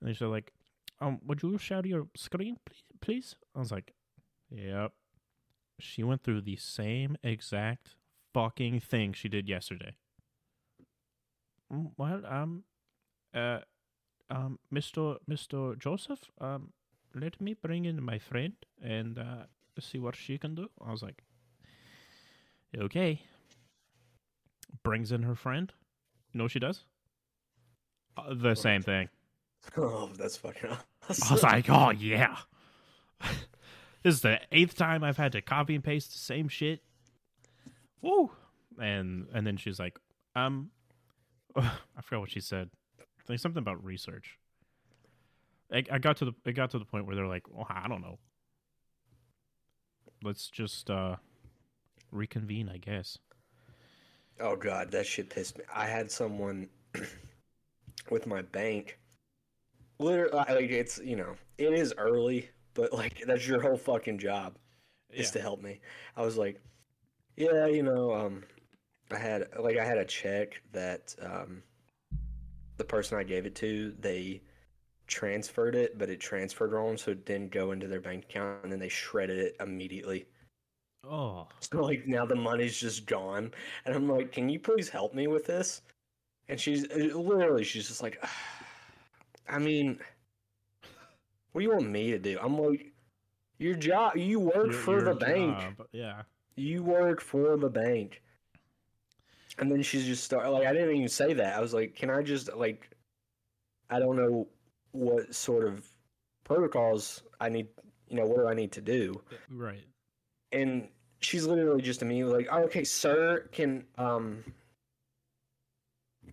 [0.00, 0.52] And she's like,
[1.00, 2.82] um, would you share your screen, please?
[3.00, 3.36] please?
[3.54, 3.92] I was like,
[4.50, 4.92] yep.
[5.80, 7.94] She went through the same exact
[8.34, 9.94] fucking thing she did yesterday.
[11.72, 12.64] "Mm, Well, um,
[13.32, 13.60] uh,
[14.30, 15.18] um, Mr.
[15.30, 15.78] Mr.
[15.78, 16.72] Joseph, um,
[17.14, 19.44] let me bring in my friend and uh,
[19.80, 20.68] see what she can do.
[20.84, 21.22] I was like,
[22.76, 23.22] okay.
[24.82, 25.72] Brings in her friend.
[26.32, 26.84] You know she does?
[28.16, 29.08] Uh, the same thing.
[29.76, 31.28] Oh, that's fucking awesome.
[31.30, 32.36] I was like, oh yeah.
[34.02, 36.82] this is the eighth time I've had to copy and paste the same shit.
[38.02, 38.30] Woo!
[38.80, 39.98] And and then she's like,
[40.36, 40.70] um,
[41.56, 41.70] I
[42.02, 42.70] forgot what she said.
[43.26, 44.38] Think something about research.
[45.72, 47.88] I, I got to the it got to the point where they're like, well, I
[47.88, 48.18] don't know.
[50.22, 51.16] Let's just uh,
[52.10, 53.18] reconvene, I guess.
[54.40, 55.64] Oh god, that shit pissed me.
[55.74, 56.68] I had someone
[58.10, 58.98] with my bank.
[59.98, 64.56] Literally, like it's you know it is early, but like that's your whole fucking job
[65.10, 65.32] is Yeah.
[65.32, 65.80] to help me.
[66.16, 66.60] I was like,
[67.36, 68.44] yeah, you know, um,
[69.10, 71.62] I had like I had a check that um,
[72.76, 74.40] the person I gave it to they
[75.08, 78.70] transferred it, but it transferred wrong, so it didn't go into their bank account, and
[78.70, 80.26] then they shredded it immediately.
[81.04, 83.52] Oh, So like now the money's just gone,
[83.84, 85.82] and I'm like, "Can you please help me with this?"
[86.48, 88.22] And she's uh, literally, she's just like,
[89.48, 89.98] "I mean,
[91.52, 92.92] what do you want me to do?" I'm like,
[93.58, 96.22] "Your job, you work your- for your the bank, Yeah.
[96.56, 98.22] you work for the bank."
[99.58, 101.56] And then she's just start like, I didn't even say that.
[101.56, 102.90] I was like, "Can I just like,
[103.90, 104.46] I don't know
[104.92, 105.86] what sort of
[106.44, 107.68] protocols I need,
[108.08, 109.20] you know, what do I need to do?"
[109.50, 109.84] Right.
[110.52, 110.88] and
[111.20, 114.44] she's literally just immediately like, oh, "Okay, sir, can um."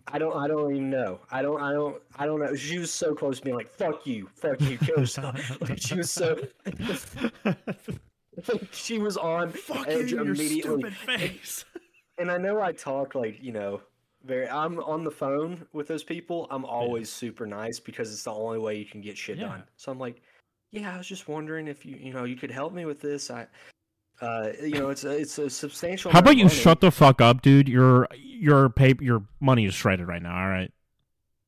[0.08, 0.36] I don't.
[0.36, 1.20] I don't even know.
[1.32, 1.60] I don't.
[1.62, 2.02] I don't.
[2.16, 2.54] I don't know.
[2.56, 5.96] She was so close to being like, "Fuck you, fuck you, kill yourself." like she
[5.96, 6.40] was so.
[8.72, 11.66] she was on Fuck edge you, your stupid face.
[12.18, 13.82] And I know I talk like you know,
[14.26, 14.50] very.
[14.50, 16.48] I'm on the phone with those people.
[16.50, 19.48] I'm always super nice because it's the only way you can get shit Yeah.
[19.48, 19.64] done.
[19.78, 20.22] So I'm like,
[20.72, 23.32] yeah, I was just wondering if you, you know, you could help me with this.
[23.32, 23.48] I,
[24.22, 26.12] uh, you know, it's a, it's a substantial.
[26.12, 27.68] How about you shut the fuck up, dude?
[27.68, 30.38] Your your pay your money is shredded right now.
[30.42, 30.72] All right.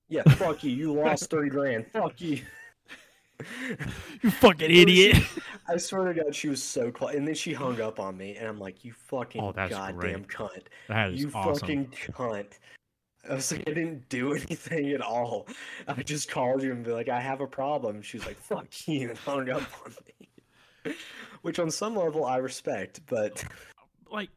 [0.10, 0.72] Yeah, fuck you.
[0.72, 1.88] You lost thirty grand.
[1.92, 2.42] Fuck you.
[4.24, 5.18] You fucking idiot.
[5.70, 8.36] I swear to God, she was so close, and then she hung up on me,
[8.36, 10.28] and I'm like, "You fucking Oh, goddamn great.
[10.28, 10.64] cunt!
[10.88, 11.54] That is you awesome.
[11.60, 12.54] fucking cunt!"
[13.30, 15.48] I was like, "I didn't do anything at all.
[15.88, 18.88] I just called you and be like, I have a problem." She was like, "Fuck
[18.88, 20.94] you," and hung up on me.
[21.44, 23.44] Which, on some level, I respect, but
[24.10, 24.30] Like,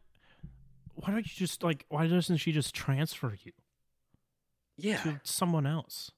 [0.96, 1.86] why don't you just like?
[1.88, 3.52] Why doesn't she just transfer you
[4.76, 6.10] yeah, to someone else?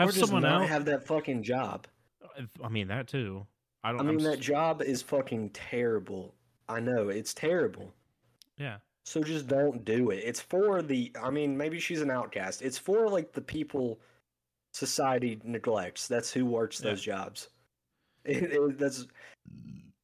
[0.00, 0.70] Or Have just someone not else.
[0.70, 1.86] have that fucking job.
[2.62, 3.46] I mean that too.
[3.84, 4.00] I don't.
[4.00, 6.34] I I'm mean, that job is fucking terrible.
[6.68, 7.92] I know it's terrible.
[8.56, 8.76] Yeah.
[9.04, 10.22] So just don't do it.
[10.24, 11.12] It's for the.
[11.22, 12.62] I mean, maybe she's an outcast.
[12.62, 13.98] It's for like the people
[14.72, 16.06] society neglects.
[16.08, 16.90] That's who works Yeah.
[16.90, 17.48] those jobs.
[18.24, 19.06] It- it- that's.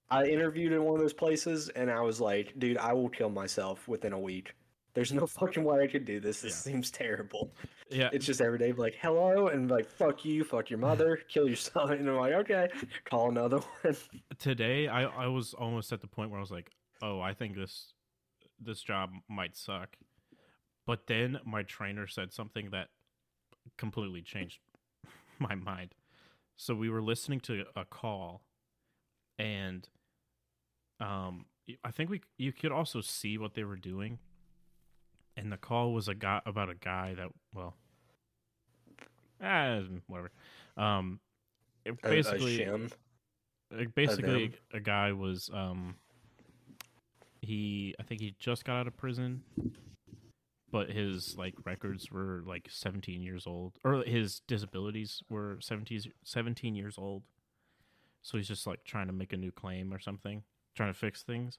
[0.09, 3.29] I interviewed in one of those places, and I was like, "Dude, I will kill
[3.29, 4.55] myself within a week.
[4.97, 6.41] There's no fucking way I could do this.
[6.41, 6.73] This Yeah.
[6.73, 7.53] seems terrible.
[7.91, 8.09] Yeah.
[8.15, 11.57] It's just every day, like, hello, and like, fuck you, fuck your mother, kill your
[11.57, 11.93] son.
[11.93, 12.69] And I'm like, okay,
[13.05, 13.95] call another one.
[14.39, 16.71] today I, I was almost at the point where I was like,
[17.03, 17.93] oh, I think this
[18.59, 19.97] this job might suck.
[20.87, 22.89] But then my trainer said something that
[23.77, 24.61] completely changed
[25.39, 25.95] my mind.
[26.57, 28.41] So we were listening to a call
[29.39, 29.87] and
[31.01, 31.45] um
[31.85, 34.21] I think we you could also see what they were doing.
[35.37, 37.75] And the call was a guy about a guy that well
[39.43, 40.31] ah, whatever.
[40.77, 41.21] Um
[41.85, 42.57] it A- a basically
[43.95, 44.55] basically them.
[44.73, 45.97] a guy was um
[47.43, 49.43] he i think he just got out of prison
[50.71, 56.75] but his like records were like 17 years old or his disabilities were 17, 17
[56.75, 57.23] years old
[58.23, 60.43] so he's just like trying to make a new claim or something
[60.75, 61.59] trying to fix things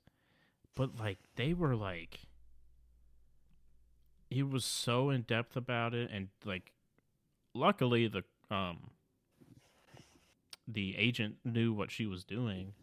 [0.75, 2.21] but like they were like
[4.29, 6.71] he was so in depth about it and like
[7.53, 8.23] luckily the
[8.53, 8.91] um
[10.67, 12.73] the agent knew what she was doing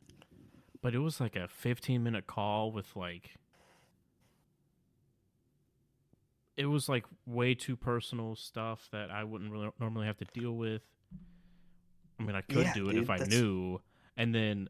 [0.80, 3.32] but it was like a 15 minute call with like
[6.56, 10.52] it was like way too personal stuff that I wouldn't really normally have to deal
[10.52, 10.82] with.
[12.20, 13.80] I mean, I could Yeah, do it dude, if I that's- knew.
[14.16, 14.68] And then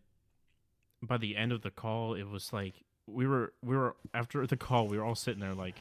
[1.02, 2.74] by the end of the call, it was like
[3.06, 5.76] we were we were after the call, we were all sitting there like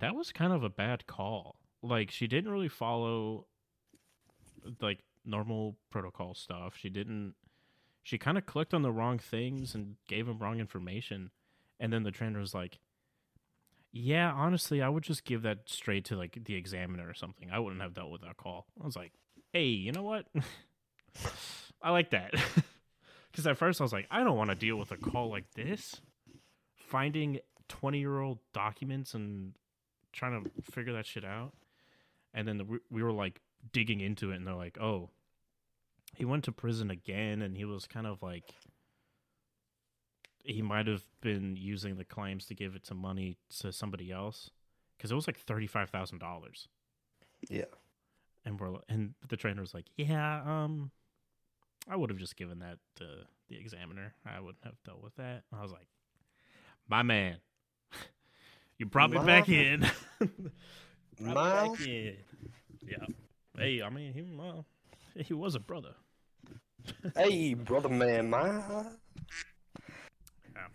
[0.00, 1.56] that was kind of a bad call.
[1.82, 3.46] Like she didn't really follow
[4.80, 6.74] like normal protocol stuff.
[6.76, 7.34] She didn't
[8.02, 11.30] she kind of clicked on the wrong things and gave him wrong information.
[11.80, 12.78] And then the trainer was like,
[13.92, 17.50] "Yeah, honestly, I would just give that straight to like the examiner or something.
[17.50, 19.12] I wouldn't have dealt with that call." I was like,
[19.52, 20.26] "Hey, you know what?
[21.82, 22.32] I like that."
[23.32, 25.52] Cuz at first I was like, "I don't want to deal with a call like
[25.54, 26.00] this."
[26.76, 29.54] Finding 20-year-old documents and
[30.16, 31.52] trying to figure that shit out.
[32.34, 33.40] And then the, we- we were like
[33.72, 35.10] digging into it and they're like, "Oh,
[36.14, 38.54] he went to prison again and he was kind of like
[40.42, 44.50] he might have been using the claims to give it to money to somebody else
[44.96, 46.66] because it was like $35,000
[47.48, 47.64] Yeah.
[48.44, 50.90] and we're and the trainer was like yeah um
[51.88, 53.04] I would have just given that to
[53.48, 54.14] the examiner.
[54.24, 55.44] I wouldn't have dealt with that.
[55.56, 55.86] I was like,
[56.88, 57.36] my man,
[58.78, 59.86] you brought me back in.
[61.18, 62.16] Back in.
[62.86, 63.06] Yeah.
[63.56, 65.94] Hey, I mean, he, he was a brother.
[67.16, 68.84] Hey, brother man, my.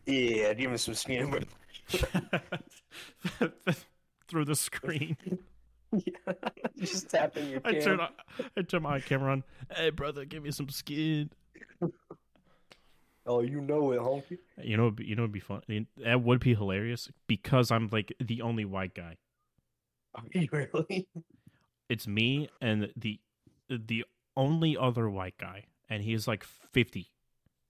[0.06, 1.46] Yeah, give me some skin.
[4.28, 5.16] Through the screen.
[6.78, 7.82] Just tapping your I cam.
[7.82, 8.00] turn,
[8.58, 9.44] I turn my camera on.
[9.76, 11.30] Hey, brother, give me some skin.
[13.26, 14.40] Oh, you know it, honky.
[14.62, 15.62] You know, you know, it'd be fun.
[15.98, 19.18] That would be hilarious because I'm like the only white guy.
[20.16, 21.08] Are you really?
[21.90, 23.20] It's me and the
[23.70, 24.06] the
[24.36, 27.12] only other white guy, and he's like 50,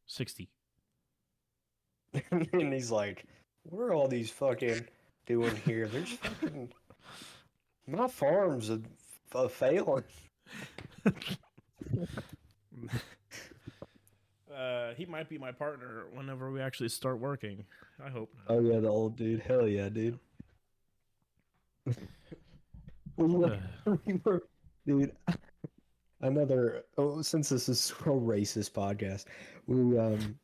[0.05, 0.49] 60.
[2.31, 3.25] and he's like,
[3.63, 4.87] "What are all these fucking
[5.25, 5.87] doing here?
[5.87, 6.71] There's fucking
[7.87, 8.81] my farm's a,
[9.33, 10.03] a failing."
[14.55, 17.63] Uh, he might be my partner whenever we actually start working.
[18.03, 18.33] I hope.
[18.47, 19.41] Oh yeah, the old dude.
[19.41, 20.19] Hell yeah, dude.
[23.17, 23.59] were,
[24.85, 25.11] dude.
[26.21, 26.83] Another.
[26.97, 29.25] Oh, since this is a racist podcast,
[29.67, 30.37] we um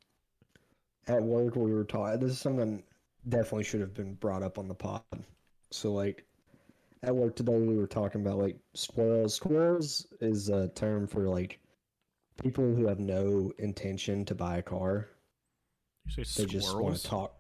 [1.08, 2.20] at work we were taught.
[2.20, 2.84] This is something
[3.30, 5.01] definitely should have been brought up on the pod.
[5.72, 6.26] So like
[7.03, 9.36] at work today we were talking about like squirrels.
[9.36, 11.60] Squirrels is a term for like
[12.42, 15.08] people who have no intention to buy a car.
[16.16, 17.34] You say They just want to talk.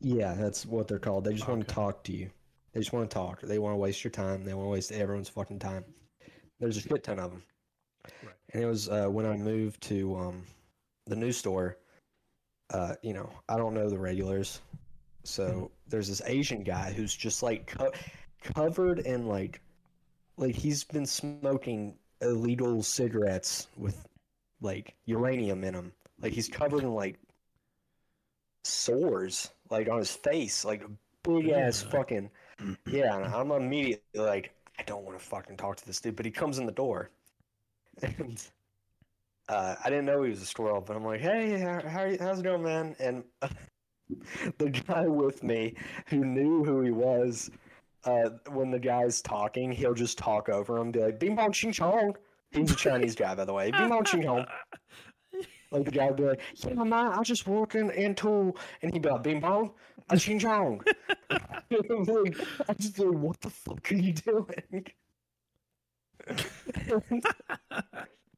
[0.00, 1.24] Yeah, that's what they're called.
[1.24, 2.30] They just want to talk to you.
[2.72, 3.40] They just want to talk.
[3.42, 4.44] They want to waste your time.
[4.44, 5.84] They want to waste everyone's fucking time.
[6.58, 7.42] There's a shit ton of them.
[8.22, 8.34] Right.
[8.52, 10.44] And it was uh, when I moved to um,
[11.06, 11.76] the new store.
[12.72, 14.60] Uh, you know, I don't know the regulars,
[15.24, 17.90] so there's this Asian guy who's just like co-
[18.42, 19.60] covered in like,
[20.36, 24.06] like he's been smoking illegal cigarettes with
[24.60, 25.92] like uranium in him.
[26.20, 27.18] Like he's covered in like
[28.64, 30.82] sores, like on his face, like
[31.22, 32.30] big ass fucking.
[32.86, 36.26] Yeah, and I'm immediately like, I don't want to fucking talk to this dude, but
[36.26, 37.10] he comes in the door,
[38.02, 38.42] and
[39.48, 42.18] uh, I didn't know he was a squirrel, but I'm like, hey, how, how you,
[42.20, 42.94] how's it going, man?
[43.00, 43.24] And
[44.58, 45.74] the guy with me
[46.06, 47.50] who knew who he was,
[48.04, 51.72] uh, when the guy's talking, he'll just talk over him, be like, "Bing bong ching
[51.72, 52.14] chong."
[52.52, 53.70] He's a Chinese guy, by the way.
[53.70, 54.46] Bing bong ching chong.
[55.70, 59.02] Like the guy would be like, "Yeah, man, I was just walking into," and he'd
[59.02, 59.70] be like, "Bing bong,
[60.08, 60.82] a ching chong."
[61.30, 62.36] I'm like,
[62.68, 64.86] I just like, what the fuck are you doing?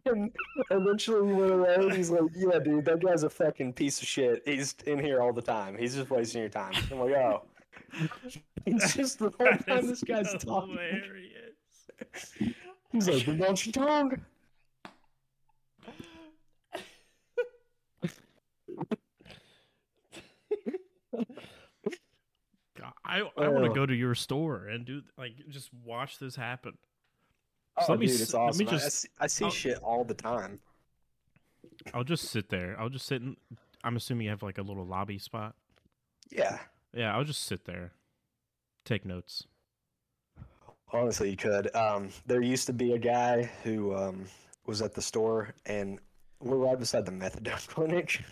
[0.05, 0.31] and
[0.71, 1.75] eventually we went away.
[1.77, 4.43] and He's like, "Yeah, dude, that guy's a fucking piece of shit.
[4.45, 5.79] He's in here all the time.
[5.79, 7.45] He's just wasting your time." I'm like, "Oh."
[8.67, 10.79] It's just the whole time this guy's so talking.
[12.93, 14.21] He's like, "Bing bong ching chong."
[22.79, 23.75] God, I I want to oh.
[23.75, 26.77] go to your store and do like just watch this happen.
[27.77, 28.67] Oh, So let me dude, s- it's let me awesome.
[28.69, 30.61] I- just- see, I see shit all the time.
[31.95, 32.77] I'll just sit there.
[32.79, 33.23] I'll just sit.
[33.23, 33.37] In,
[33.85, 35.55] I'm assuming you have like a little lobby spot.
[36.31, 36.59] Yeah,
[36.95, 37.93] Yeah, I'll just sit there,
[38.87, 39.45] take notes.
[40.93, 41.75] Honestly, you could.
[41.75, 44.25] Um, there used to be a guy who um,
[44.67, 45.99] was at the store, and
[46.41, 48.23] we're right beside the methadone clinic.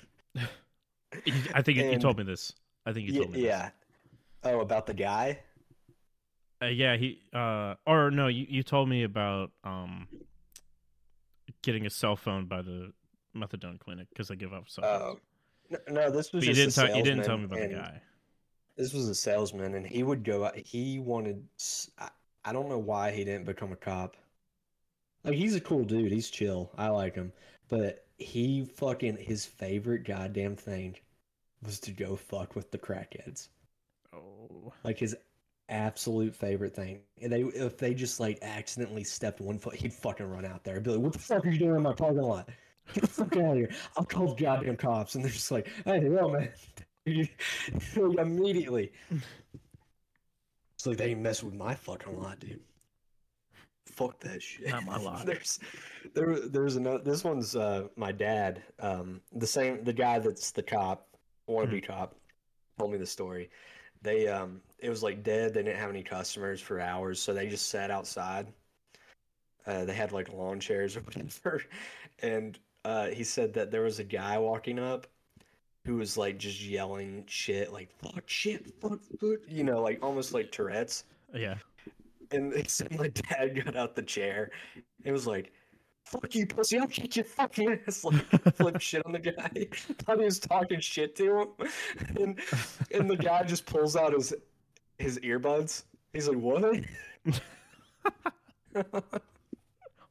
[1.54, 2.52] I think you- you told me this.
[2.86, 3.44] I think you told me.
[3.44, 3.70] yeah.
[4.42, 5.40] Oh, about the guy?
[6.62, 6.96] Uh, yeah.
[6.96, 7.20] He.
[7.32, 7.74] Uh.
[7.86, 8.28] Or no.
[8.28, 8.46] You.
[8.48, 10.08] You told me about um.
[11.62, 12.90] Getting a cell phone by the
[13.36, 15.18] methadone clinic because I give up cell Oh,
[15.68, 16.96] no, no, this was you didn't a tell.
[16.96, 18.00] You didn't tell me about the guy.
[18.78, 20.50] This was a salesman, and he would go.
[20.56, 21.44] He wanted.
[22.44, 24.16] I don't know why he didn't become a cop.
[25.24, 26.12] Like he's a cool dude.
[26.12, 26.70] He's chill.
[26.78, 27.32] I like him,
[27.68, 30.96] but he fucking his favorite goddamn thing
[31.62, 33.48] was to go fuck with the crackheads.
[34.14, 34.72] Oh.
[34.82, 35.14] Like his
[35.68, 37.00] absolute favorite thing.
[37.22, 40.74] And they if they just like accidentally stepped one foot, he'd fucking run out there.
[40.74, 42.48] He'd be like, "What the fuck are you doing in my parking lot?
[42.94, 43.70] Get the fuck out of here!
[43.96, 46.50] I'll call the goddamn cops." And they're just like, "Hey, no man."
[47.96, 48.92] Immediately.
[50.80, 52.58] It's like they ain't mess with my fucking lot, dude.
[53.84, 54.70] Fuck that shit.
[54.70, 55.26] Not my lot.
[55.26, 55.60] there's
[56.14, 58.62] there there's another this one's uh my dad.
[58.78, 61.06] Um the same the guy that's the cop,
[61.46, 62.16] wannabe cop,
[62.78, 63.50] told me the story.
[64.00, 67.46] They um it was like dead, they didn't have any customers for hours, so they
[67.46, 68.46] just sat outside.
[69.66, 71.62] Uh they had like lawn chairs or whatever.
[72.22, 75.06] And uh he said that there was a guy walking up
[75.90, 80.32] who was like just yelling shit like fuck shit, fuck, fuck you know, like almost
[80.32, 81.02] like Tourette's.
[81.34, 81.56] Yeah.
[82.30, 84.52] And they said my dad got out the chair.
[85.02, 85.52] It was like,
[86.04, 88.04] fuck you, pussy, I'll kick your fucking ass.
[88.12, 89.66] Like, flip shit on the guy.
[89.72, 91.48] Thought he was talking shit to him.
[92.20, 92.38] And,
[92.94, 94.32] and the guy just pulls out his
[94.98, 95.82] his earbuds.
[96.12, 96.84] He's like, what?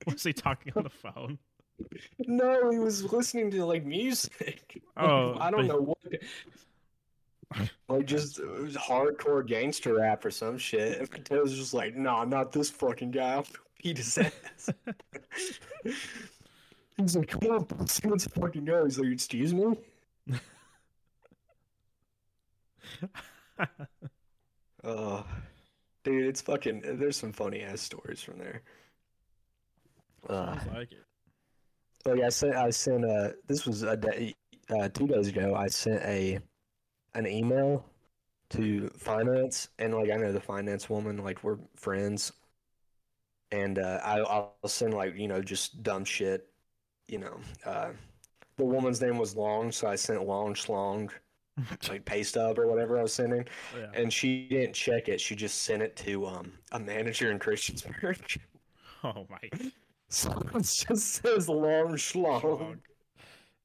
[0.06, 1.40] Was he talking on the phone?
[2.28, 4.82] No, he was listening to like music.
[4.98, 5.98] Oh, I don't but- know what.
[7.88, 11.00] Like just it was hardcore gangster rap or some shit.
[11.00, 13.32] And Mateo was just like, "No, nah, not this fucking guy.
[13.34, 13.48] I'll
[13.82, 14.70] beat his ass."
[16.98, 19.76] He's like, "Come on, let's fucking go." He's like, "Excuse me."
[24.84, 25.26] Oh,
[26.04, 26.82] dude, it's fucking.
[27.00, 28.62] There's some funny ass stories from there.
[30.30, 31.04] Uh, like it.
[32.06, 32.56] Yeah, I sent.
[32.56, 33.06] I sent.
[33.06, 34.36] Uh, this was a day,
[34.70, 35.56] uh, two days ago.
[35.56, 36.40] I sent a,
[37.16, 37.86] an email
[38.52, 41.18] to finance, and like I know the finance woman.
[41.18, 42.34] Like we're friends,
[43.52, 46.48] and uh, I, I'll send like you know just dumb shit.
[47.08, 47.90] You know, uh,
[48.58, 51.12] the woman's name was Long, so I sent Long Schlong,
[51.90, 53.46] like pay stub or whatever I was sending.
[53.78, 53.88] Yeah.
[53.94, 55.22] and she didn't check it.
[55.22, 58.40] She just sent it to um a manager in Christiansburg.
[59.04, 59.50] Oh my.
[60.10, 62.80] So it just says long schlong.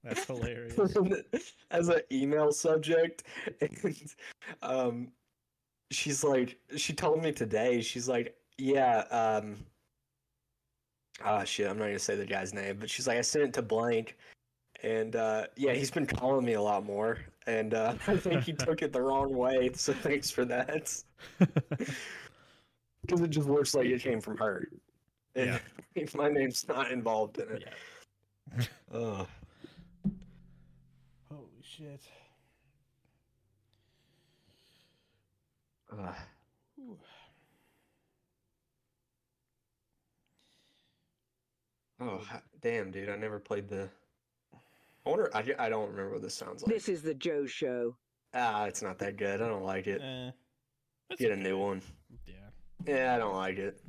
[0.02, 0.78] That's hilarious.
[1.70, 3.24] as an email subject,
[3.62, 4.14] and
[4.62, 5.08] um,
[5.90, 7.80] she's like, she told me today.
[7.80, 9.56] She's like, yeah, um,
[11.24, 13.54] ah shit, I'm not gonna say the guy's name, but she's like, I sent it
[13.54, 14.18] to blank.
[14.82, 18.52] And uh, yeah, he's been calling me a lot more, and uh, I think he
[18.58, 19.70] took it the wrong way.
[19.74, 21.02] So thanks for that.
[21.38, 24.68] Because it just looks like it came from her.
[25.36, 25.60] And
[26.14, 27.64] my name's not involved in it.
[28.56, 28.64] Yeah.
[28.94, 29.26] Ugh.
[31.30, 32.02] Holy shit.
[35.92, 36.14] Ugh.
[42.00, 42.20] Oh,
[42.60, 43.08] damn, dude.
[43.08, 43.88] I never played the.
[45.06, 45.30] I wonder.
[45.34, 46.72] I, I don't remember what this sounds like.
[46.72, 47.96] This is the Joe Show.
[48.34, 49.40] Ah, it's not that good.
[49.40, 50.00] I don't like it.
[50.02, 50.30] Eh,
[51.10, 51.42] it's Get a okay.
[51.42, 51.82] new one.
[52.26, 52.34] Yeah.
[52.86, 53.80] Yeah, I don't like it.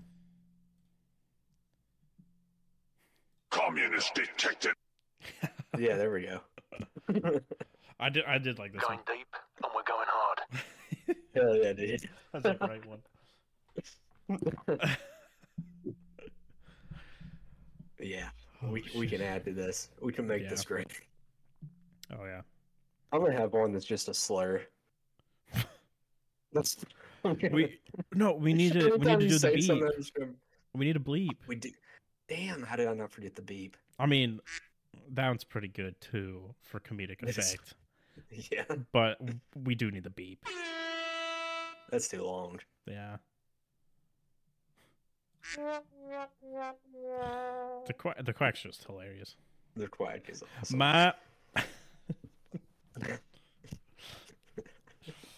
[3.56, 4.74] Communist detected.
[5.78, 6.39] Yeah, there we go.
[7.99, 8.24] I did.
[8.26, 8.99] I did like this one.
[9.06, 9.28] Going deep,
[9.62, 10.39] and we're going hard.
[11.36, 12.10] Hell yeah, dude.
[12.32, 13.01] That's a great one.
[17.99, 18.30] Yeah,
[18.64, 19.89] oh, we we can add to this.
[20.01, 20.88] We can make this great.
[22.18, 22.41] Oh yeah.
[23.12, 24.62] I'm gonna have one that's just a slur.
[26.53, 26.78] That's
[27.26, 27.49] okay.
[27.49, 27.80] We
[28.14, 28.34] no.
[28.34, 28.95] We need to.
[28.95, 30.16] We need to do the beep.
[30.16, 30.30] beep.
[30.74, 31.36] We need a bleep.
[31.47, 31.70] We do.
[32.28, 33.78] Damn, how did I not forget the beep?
[33.99, 34.39] I mean,
[35.13, 37.73] that one's pretty good too for comedic effect.
[38.51, 38.63] Yeah,
[38.93, 39.19] But
[39.65, 40.43] we do need the beep.
[41.91, 42.59] that's too long.
[42.88, 43.17] Yeah.
[47.88, 48.23] The quack.
[48.26, 49.36] The quack's just hilarious.
[49.76, 50.78] The quack is awesome.
[50.80, 51.13] My.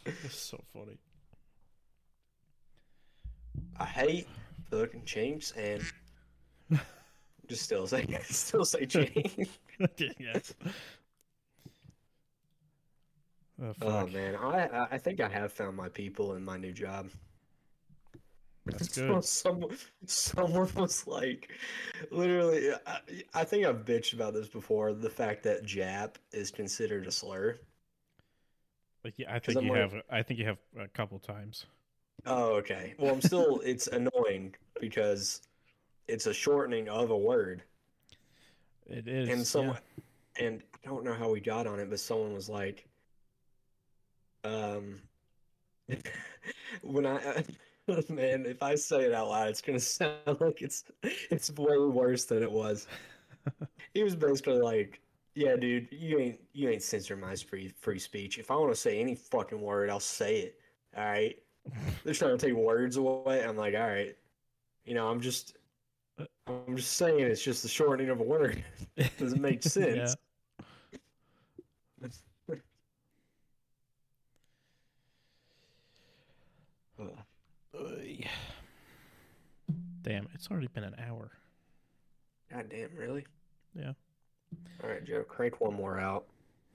[0.06, 0.98] it's so funny.
[3.80, 4.28] I hate
[4.72, 5.82] fucking chinks and
[7.48, 9.48] just still say still say chink.
[10.20, 10.40] yeah.
[13.62, 17.10] Oh, oh man, I I- think I have found my people in my new job.
[18.66, 19.24] That's good.
[19.24, 21.50] Someone, someone was like,
[22.12, 23.00] literally, I,
[23.34, 24.94] I think I've bitched about this before.
[24.94, 27.58] The fact that Jap is considered a slur.
[29.06, 29.94] Like, yeah, I think you like- have.
[30.12, 31.66] I think you have a couple times.
[32.26, 32.94] Oh, okay.
[33.00, 33.62] Well, I'm still.
[33.64, 35.42] it's annoying because
[36.08, 37.64] it's a shortening of a word,
[38.88, 39.30] It is.
[39.30, 39.44] and yeah.
[39.44, 39.78] someone,
[40.40, 42.88] and I don't know how we got on it, but someone was like,
[44.44, 45.02] um,
[46.82, 47.44] when I.
[48.10, 50.84] Man, if I say it out loud, it's gonna sound like it's
[51.32, 52.86] it's way worse than it was.
[53.94, 55.00] he was basically like,
[55.36, 58.40] "Yeah, dude, you ain't you ain't censoring my free free speech.
[58.40, 60.60] If I want to say any fucking word, I'll say it.
[60.98, 61.38] All right.
[62.04, 63.44] They're trying to take words away.
[63.44, 64.16] I'm like, all right.
[64.86, 65.57] You know, I'm just
[66.48, 68.64] I'm just saying it's just the shortening of a word.
[69.20, 70.16] Doesn't make sense.
[77.76, 78.26] Oy.
[80.02, 81.32] Damn, it's already been an hour.
[82.52, 83.26] God damn, really?
[83.76, 83.92] Yeah.
[84.84, 86.26] All right, Joe, crank one more out.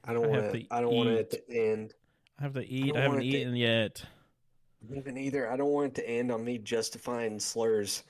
[0.04, 0.64] I don't want to.
[0.70, 1.94] I don't want it to end.
[2.38, 2.88] I have to eat.
[2.88, 4.04] don't I, haven't it to- eaten yet.
[4.94, 5.50] Even either.
[5.50, 8.02] I don't want it to end on me justifying slurs.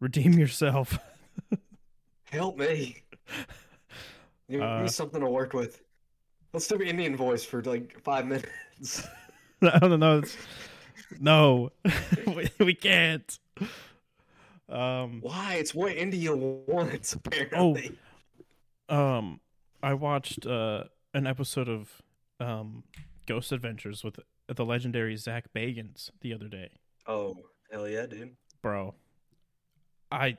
[0.00, 0.98] Redeem yourself.
[2.30, 3.02] Help me.
[4.50, 5.82] Give Uh, me something to work with.
[6.52, 9.06] Let's do Indian voice for like five minutes.
[9.62, 10.18] I don't know.
[10.18, 10.36] It's...
[11.20, 11.70] No,
[12.26, 13.38] we, we can't.
[14.68, 15.54] Um, Why?
[15.54, 17.98] It's what India wants, apparently.
[18.88, 19.40] um,
[19.82, 20.84] I watched uh
[21.14, 22.02] an episode of
[22.40, 22.84] um
[23.26, 26.70] Ghost Adventures with the legendary Zach Bagans the other day,
[27.06, 27.36] Oh,
[27.70, 28.36] hell yeah, dude.
[28.62, 28.94] bro.
[30.10, 30.36] I,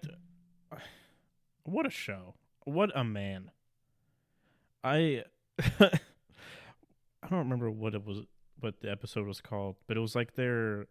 [1.63, 2.35] what a show!
[2.65, 3.51] What a man!
[4.83, 5.23] I,
[5.59, 5.99] I
[7.29, 8.21] don't remember what it was,
[8.59, 10.87] what the episode was called, but it was like their,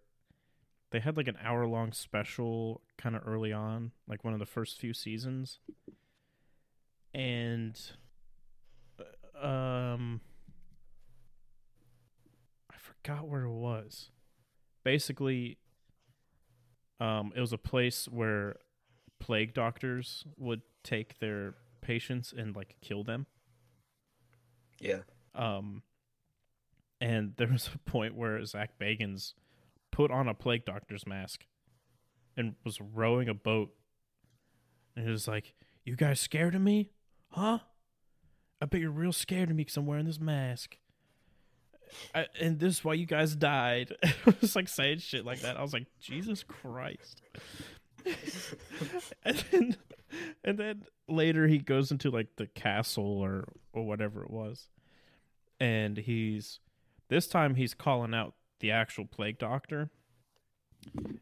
[0.91, 4.47] they had like an hour long special kind of early on, like one of the
[4.47, 5.59] first few seasons,
[7.13, 7.81] and,
[9.43, 10.21] uh, um,
[12.71, 14.11] I forgot where it was.
[14.85, 15.59] Basically,
[17.01, 18.57] um, it was a place where
[19.19, 23.27] plague doctors would take their patients and like kill them.
[24.81, 25.01] Yeah.
[25.35, 25.83] Um,
[27.01, 29.35] and there was a point where Zach Bagans
[29.91, 31.45] put on a plague doctor's mask
[32.37, 33.71] and was rowing a boat.
[34.97, 35.55] And he was like,
[35.85, 36.91] You guys scared of me?
[37.31, 37.59] Huh?
[38.61, 40.79] I bet you're real scared of me because I'm wearing this mask.
[42.15, 43.95] I, and this is why you guys died.
[44.05, 45.57] I was like saying shit like that.
[45.57, 47.23] I was like, Jesus Christ.
[49.25, 49.77] and then,
[50.45, 54.69] and then later he goes into like the castle or or whatever it was,
[55.61, 56.61] and he's
[57.09, 59.91] this time he's calling out the actual plague doctor,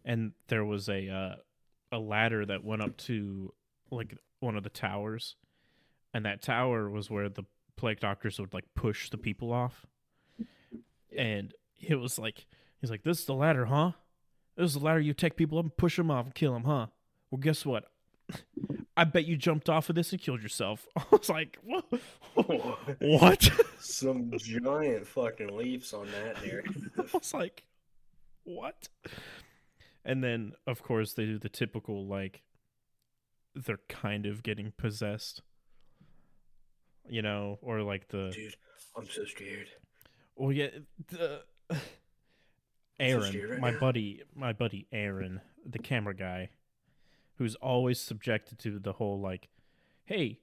[0.04, 1.34] and there was a uh,
[1.92, 3.52] a ladder that went up to
[3.90, 5.36] like one of the towers,
[6.12, 7.44] and that tower was where the
[7.76, 9.86] plague doctors would like push the people off,
[11.16, 12.46] and it was like
[12.80, 13.92] he's like, "This is the ladder, huh?
[14.56, 16.64] This is the ladder you take people up and push them off and kill them,
[16.64, 16.86] huh?
[17.30, 17.84] Well, guess what?
[18.96, 21.84] I bet you jumped off of this and killed yourself." I was like, "What?
[23.00, 26.64] what?" Some giant fucking leaps on that there.
[26.98, 27.64] I was like,
[28.44, 28.88] "What?"
[30.04, 32.42] And then, of course, they do the typical like
[33.54, 35.42] they're kind of getting possessed,
[37.08, 38.56] you know, or like the Dude,
[38.96, 39.68] I'm so scared.
[40.36, 40.68] well, yeah,
[41.08, 41.42] the
[42.98, 43.78] Aaron, right my now.
[43.78, 46.50] buddy, my buddy Aaron, the camera guy,
[47.36, 49.48] who's always subjected to the whole like,
[50.04, 50.40] hey,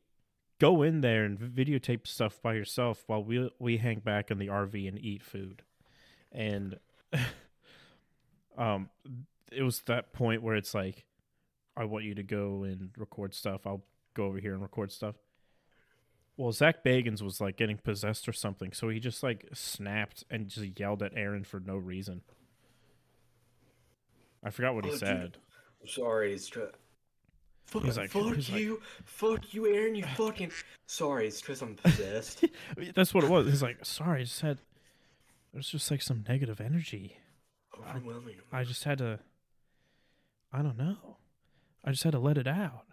[0.60, 4.48] go in there and videotape stuff by yourself while we we hang back in the
[4.48, 5.64] RV and eat food,
[6.32, 6.78] and
[8.58, 8.90] um,
[9.52, 11.06] it was that point where it's like,
[11.76, 13.66] I want you to go and record stuff.
[13.66, 13.84] I'll
[14.14, 15.16] go over here and record stuff.
[16.36, 20.48] Well, Zach Bagans was like getting possessed or something, so he just like snapped and
[20.48, 22.22] just yelled at Aaron for no reason.
[24.44, 25.38] I forgot what he Oh, said.
[25.82, 26.62] I'm sorry, it's tr-
[27.66, 29.96] Fuck, He's like- fuck he's like- you, fuck you, Aaron.
[29.96, 30.52] You fucking.
[30.86, 32.44] Sorry, it's because I'm possessed.
[32.94, 33.48] That's what it was.
[33.48, 34.60] He's like, sorry, I just had.
[35.54, 37.18] There's just like some negative energy.
[37.78, 38.36] Overwhelming.
[38.52, 39.20] I just had to.
[40.52, 41.18] I don't know.
[41.84, 42.86] I just had to let it out.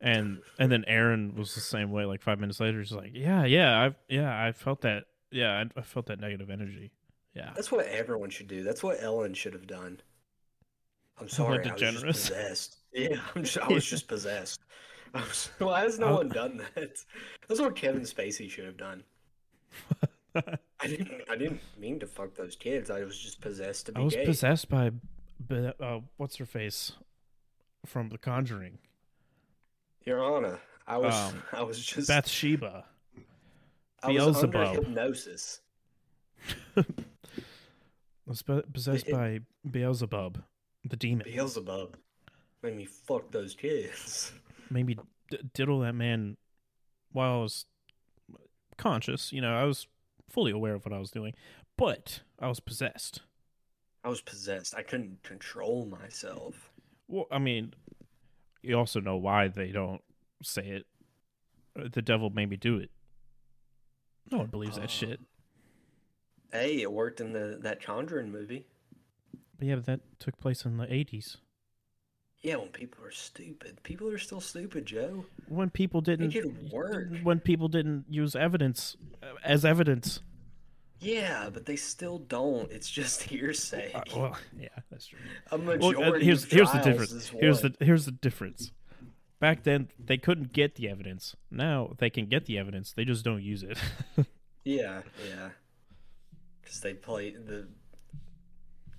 [0.00, 2.04] And and then Aaron was the same way.
[2.04, 5.04] Like five minutes later, he's like, yeah, yeah, I yeah, I felt that.
[5.32, 6.92] Yeah, I, I felt that negative energy.
[7.34, 7.52] Yeah.
[7.56, 8.62] That's what everyone should do.
[8.62, 10.00] That's what Ellen should have done.
[11.20, 12.76] I'm sorry, I was just possessed.
[12.92, 14.60] Yeah, I'm just, I was just possessed.
[15.12, 16.96] Was, why has no one done that?
[17.46, 19.04] That's what Kevin Spacey should have done.
[20.34, 21.20] I didn't.
[21.28, 22.90] I didn't mean to fuck those kids.
[22.90, 24.24] I was just possessed to be I was gay.
[24.24, 24.92] possessed by,
[25.50, 26.92] uh, what's her face,
[27.84, 28.78] from The Conjuring,
[30.04, 31.14] Your Honor, I was.
[31.14, 32.08] Um, I was just.
[32.08, 32.84] Bathsheba.
[34.02, 34.84] I was under Beelzebub.
[34.86, 35.60] hypnosis.
[36.76, 36.84] I
[38.26, 38.42] was
[38.72, 39.40] possessed by
[39.70, 40.42] Beelzebub,
[40.88, 41.24] the demon.
[41.24, 41.96] Beelzebub
[42.62, 44.32] made me fuck those kids.
[44.70, 44.96] Made me
[45.30, 46.36] d- diddle that man
[47.12, 47.66] while I was
[48.76, 49.32] conscious.
[49.32, 49.86] You know, I was
[50.28, 51.34] fully aware of what I was doing,
[51.76, 53.20] but I was possessed.
[54.02, 54.74] I was possessed.
[54.74, 56.72] I couldn't control myself.
[57.06, 57.74] Well, I mean,
[58.62, 60.02] you also know why they don't
[60.42, 60.86] say it.
[61.78, 62.90] Uh, The devil made me do it.
[64.32, 65.20] No one believes that shit.
[66.50, 68.66] Hey, it worked in the that Conjuring movie.
[69.58, 71.36] But yeah, but that took place in the 80s.
[72.42, 73.82] Yeah, when people are stupid.
[73.82, 75.24] People are still stupid, Joe.
[75.48, 77.08] When people didn't Make it work.
[77.22, 80.20] when people didn't use evidence uh, as evidence.
[81.00, 82.70] Yeah, but they still don't.
[82.70, 83.92] It's just hearsay.
[83.94, 85.18] Uh, well, yeah, that's true.
[85.50, 87.28] A Well, majority uh, here's here's the difference.
[87.28, 88.70] Here's the here's the difference.
[89.40, 91.36] Back then, they couldn't get the evidence.
[91.50, 92.92] Now they can get the evidence.
[92.92, 93.78] They just don't use it.
[94.64, 95.50] Yeah, yeah.
[96.60, 97.68] Because they play the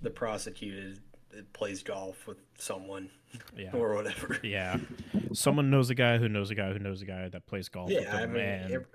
[0.02, 3.10] the prosecuted it plays golf with someone
[3.56, 4.38] yeah, or whatever.
[4.42, 4.78] yeah.
[5.32, 7.88] Someone knows a guy who knows a guy who knows a guy that plays golf
[7.90, 8.86] with Yeah, I mean, and, ev-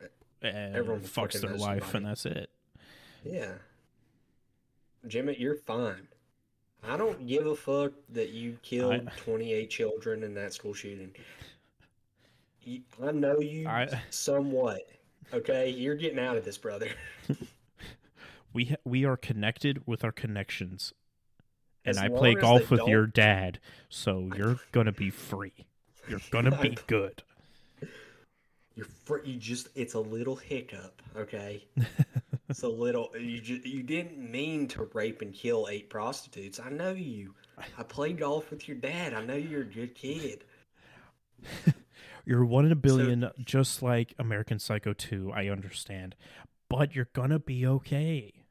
[0.42, 2.50] and everyone fucks their wife, and that's it.
[3.24, 3.52] yeah.
[5.08, 6.08] Jimmy, you're fine.
[6.86, 11.12] I don't give a fuck that you killed I- 28 children in that school shooting.
[13.02, 14.82] I know you I- somewhat.
[15.34, 16.90] Okay, you're getting out of this, brother.
[18.54, 20.94] We ha- we are connected with our connections,
[21.84, 25.66] and As I play golf with your don't- dad, so you're gonna be free.
[26.08, 27.24] You're gonna be good.
[28.76, 31.64] You're fr- you just it's a little hiccup, okay?
[32.50, 36.60] it's a little you just, you didn't mean to rape and kill eight prostitutes.
[36.60, 37.34] I know you.
[37.78, 39.14] I played golf with your dad.
[39.14, 40.44] I know you're a good kid.
[42.26, 45.34] You're one in a billion, just like American Psycho 2.
[45.36, 46.16] I understand,
[46.70, 48.43] but you're gonna be okay.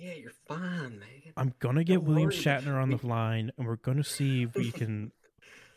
[0.00, 1.32] Yeah, you're fine, man.
[1.36, 2.36] I'm gonna get Don't William worry.
[2.38, 5.12] Shatner on the line, and we're gonna see if we can,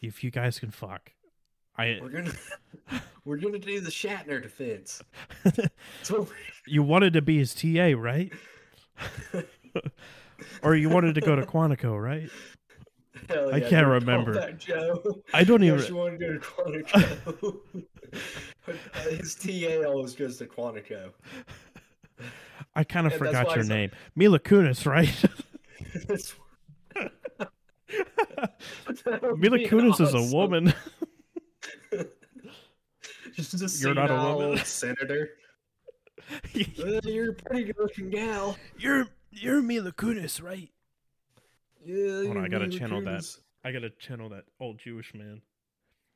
[0.01, 1.11] if you guys can fuck.
[1.77, 2.31] I We're gonna
[3.25, 5.01] we're gonna do the Shatner defense.
[6.03, 6.27] So
[6.67, 8.31] you wanted to be his TA, right?
[10.61, 12.29] or you wanted to go to Quantico, right?
[13.29, 14.33] hell I can't remember.
[14.33, 15.21] Call that Joe.
[15.33, 17.59] I don't Yeah, even- she wanted to go to Quantico.
[19.09, 21.11] His TA always goes to Quantico.
[22.75, 25.09] I kind of forgot your name, Mila Kunis, right?
[29.37, 30.73] Mila Kunis is a woman.
[33.33, 34.57] Just a You're not a woman.
[34.65, 35.31] senator.
[36.31, 38.57] Uh, you're a pretty good looking gal.
[38.77, 40.69] you're you're Mila Kunis, right?
[41.85, 43.25] Yeah, Hold on, I gotta Mila channel that.
[43.65, 45.41] I gotta channel that old Jewish man.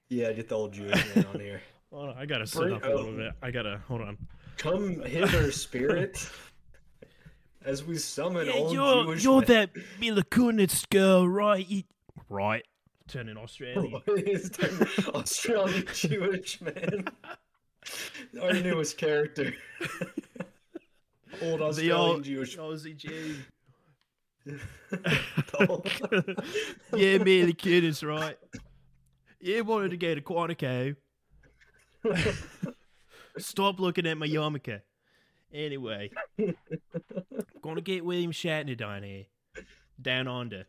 [0.09, 1.61] Yeah, get the old Jewish man on here.
[1.91, 3.33] Hold on, I gotta sit Bring- up a little bit.
[3.41, 4.17] I gotta hold on.
[4.57, 6.29] Come hither, spirit,
[7.63, 9.45] as we summon Yeah, old you're Jewish you're man.
[9.45, 11.67] that Mila Kunis girl, right?
[11.67, 11.83] You,
[12.29, 12.65] right.
[13.07, 14.01] Turning Australian.
[15.13, 17.07] Australian Jewish man.
[18.41, 19.53] Our newest character.
[21.41, 22.57] old the old Jewish.
[22.57, 23.35] Aussie Jew.
[26.95, 28.37] yeah, Mila Kunis, right?
[29.39, 30.95] Yeah, wanted to go to Quantico.
[33.37, 34.81] Stop looking at my yarmulke.
[35.53, 36.55] Anyway, I'm
[37.61, 39.25] gonna get William Shatner down here,
[40.01, 40.65] down under.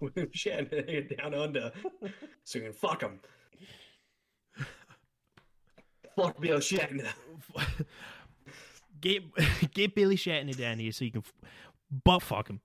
[0.00, 1.72] William Shatner down under,
[2.44, 3.18] so you can fuck him.
[6.16, 7.08] Fuck Bill Shatner.
[9.00, 9.22] get
[9.74, 11.50] get Billy Shatner down here so you can f-
[12.04, 12.60] butt fuck him.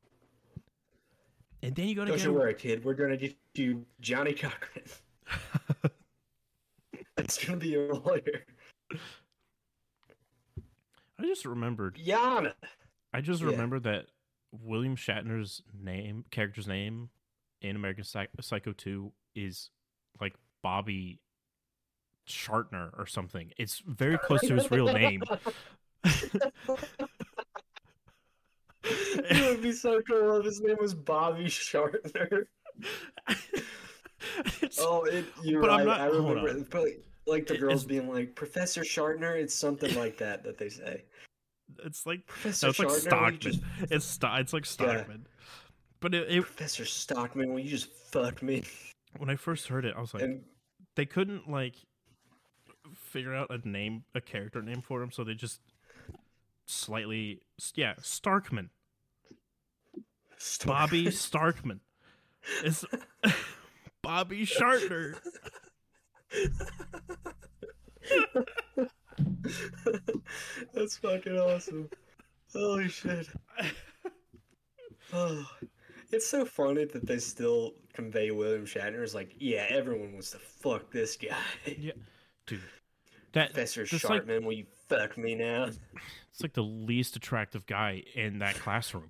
[1.64, 2.86] And then you gotta Don't get you him- worry, kid.
[2.86, 4.86] We're gonna get you Johnnie Cochran.
[7.28, 8.46] That's gonna be your lawyer.
[11.20, 11.96] I just remembered.
[11.98, 12.54] Yana.
[13.14, 13.50] I just Yeah.
[13.50, 14.06] remembered that
[14.52, 17.10] William Shatner's name, character's name,
[17.62, 19.70] in American Psy- Psycho Two is
[20.22, 21.20] like Bobby
[22.28, 23.52] Shartner or something.
[23.58, 25.24] It's very close to his real name.
[28.84, 32.48] it would be so cool if his name was Bobby Shartner.
[34.80, 35.86] Oh, it, you're But I'm right.
[35.88, 36.50] not- I remember.
[36.50, 36.66] on.
[37.30, 39.36] Like the girls it's- being like Professor Shartner.
[39.36, 41.04] It's something like that that they say.
[41.86, 43.40] it's like Professor no, it's like Shartner, you Stockman.
[43.40, 44.70] just- It's sto- it's like Yeah.
[44.72, 45.28] Stockman.
[46.02, 48.64] But it, it, Professor Stockman, will you just fuck me?
[49.18, 50.44] when I first heard it, I was like, And
[50.96, 51.76] they couldn't like
[52.96, 55.60] figure out a name, a character name for him, so they just
[56.66, 57.42] slightly,
[57.76, 58.70] yeah, Starkman,
[60.66, 61.80] Bobby Starkman.
[62.64, 62.86] It's
[64.02, 65.16] Bobby Shartner.
[70.74, 71.90] That's fucking awesome.
[72.54, 73.28] Holy shit.
[75.12, 75.44] Oh,
[76.12, 80.38] it's so funny that they still convey William Shatner as like, yeah, everyone wants to
[80.38, 81.36] fuck this guy.
[81.66, 81.94] Yeah,
[82.46, 82.62] dude,
[83.34, 85.64] that Professor that's like will you fuck me now?
[85.66, 89.10] it's like the least attractive guy in that classroom.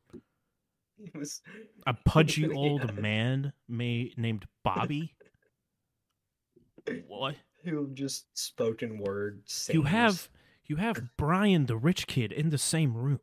[0.97, 1.41] He was
[1.85, 2.55] A pudgy Yeah.
[2.55, 5.15] old man may, named Bobby.
[7.07, 7.35] What?
[7.63, 9.41] Who just spoken word.
[9.71, 10.29] You have
[10.65, 13.19] you have Brian the rich kid in the same room.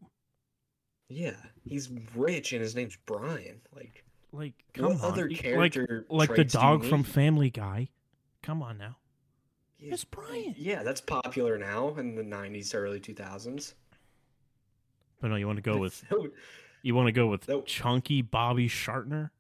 [1.09, 3.61] yeah, he's rich and his name's Brian.
[3.75, 7.03] Like, Like, What come on, other character like like the traits do you dog from?
[7.05, 7.89] Family Guy.
[8.43, 8.97] Come on now,
[9.79, 10.55] yeah, it's Brian.
[10.57, 13.75] yeah, that's popular now in the '90s, early 2000s.
[15.21, 16.05] But no, you want to go with
[16.83, 17.67] you want to go with Nope.
[17.67, 19.31] chunky Bobby Shartner.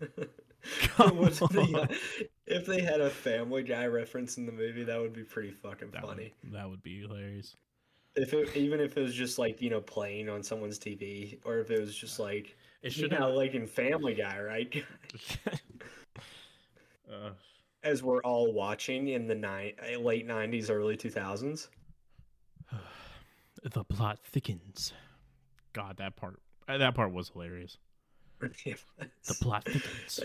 [0.82, 1.74] Come would be- on.
[1.74, 1.86] Uh,
[2.50, 5.90] if they had a Family Guy reference in the movie, that would be pretty fucking
[5.92, 6.34] That would, funny.
[6.52, 7.56] that would be hilarious.
[8.16, 11.58] If it, even if it was just like you know playing on someone's TV, or
[11.60, 14.84] if it was just like It should know like in Family Guy, right?
[17.10, 17.30] uh,
[17.84, 21.68] As we're all watching in the ni- late '90s, early 2000s.
[23.62, 24.92] the plot thickens.
[25.72, 27.78] God, that part uh, that part was hilarious.
[28.64, 30.20] The plot thickens.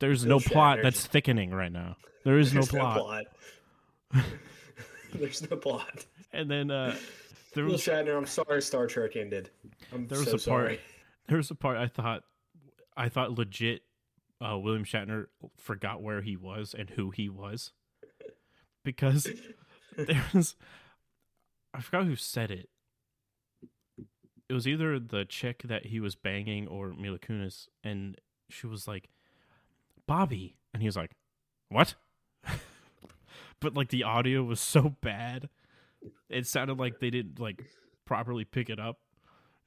[0.00, 1.96] There's Bill no plot that's just- thickening right now.
[2.24, 3.24] There is no there's plot.
[5.14, 6.04] There's no plot.
[6.32, 6.96] And then uh,
[7.54, 9.50] there Bill was Shatner, I'm sorry Star Trek ended.
[9.92, 10.80] I'm there was so a part sorry.
[11.28, 12.22] there was a part I thought
[12.96, 13.82] I thought legit
[14.40, 15.26] uh, William Shatner
[15.56, 17.72] forgot where he was and who he was
[18.84, 19.26] because
[19.96, 20.54] there was
[21.72, 22.68] I forgot who said it.
[24.48, 28.18] It was either the chick that he was banging or Mila Kunis, and
[28.48, 29.10] she was like,
[30.08, 31.12] "Bobby," and he was like,
[31.68, 31.94] "What?"
[33.60, 35.48] but like the audio was so bad,
[36.28, 37.62] it sounded like they didn't like
[38.04, 38.98] properly pick it up.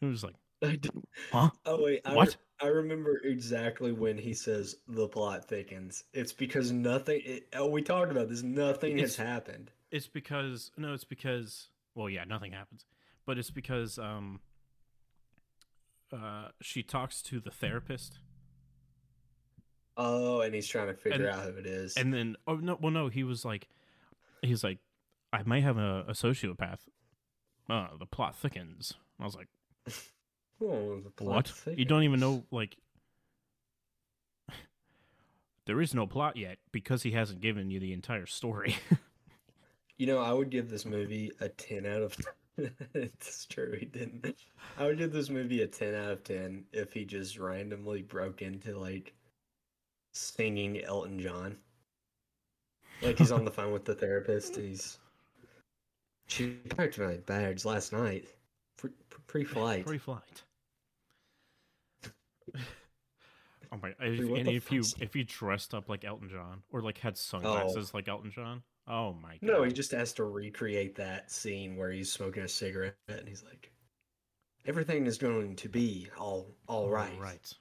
[0.02, 1.52] It was like, I didn't- "Huh?
[1.66, 2.36] Oh wait, I, What?
[2.62, 6.04] I remember exactly when he says the plot thickens.
[6.14, 7.22] It's because nothing.
[7.24, 8.44] It, oh, we talked about this.
[8.44, 9.72] Nothing It's- has happened.
[9.92, 12.86] It's because no, it's because well, yeah, nothing happens,
[13.26, 14.40] but it's because um,
[16.14, 18.20] uh, she talks to the therapist,
[19.98, 21.96] Oh, and he's trying to figure And- out who it is.
[21.98, 23.68] and then oh no, well no, he was like,
[24.42, 24.80] he's like,
[25.34, 26.80] I might have a, a sociopath.
[27.70, 28.94] Uh, the plot thickens.
[29.20, 29.48] I was like,
[30.64, 31.78] Oh, the plot what?
[31.78, 32.78] You don't even know like.
[35.68, 38.76] There is no plot yet because he hasn't given you the entire story.
[39.98, 42.18] You know, I would give this movie a ten out of.
[42.96, 44.36] it's true, he didn't.
[44.80, 48.42] I would give this movie a ten out of ten if he just randomly broke
[48.42, 49.14] into like
[50.14, 51.58] singing Elton John.
[53.02, 54.56] Like he's on the phone with the therapist.
[54.56, 54.98] He's.
[56.28, 58.26] She packed my bags last night,
[58.78, 58.92] pre-
[59.28, 59.86] pre-flight.
[59.86, 60.44] Pre-flight.
[62.56, 63.94] oh my!
[64.00, 67.18] If, what and if you if you dressed up like Elton John or like had
[67.18, 67.98] sunglasses oh.
[67.98, 69.40] like Elton John, oh my god!
[69.42, 73.44] No, he just has to recreate that scene where he's smoking a cigarette and he's
[73.44, 73.72] like,
[74.66, 77.54] "Everything is going to be all all right, right.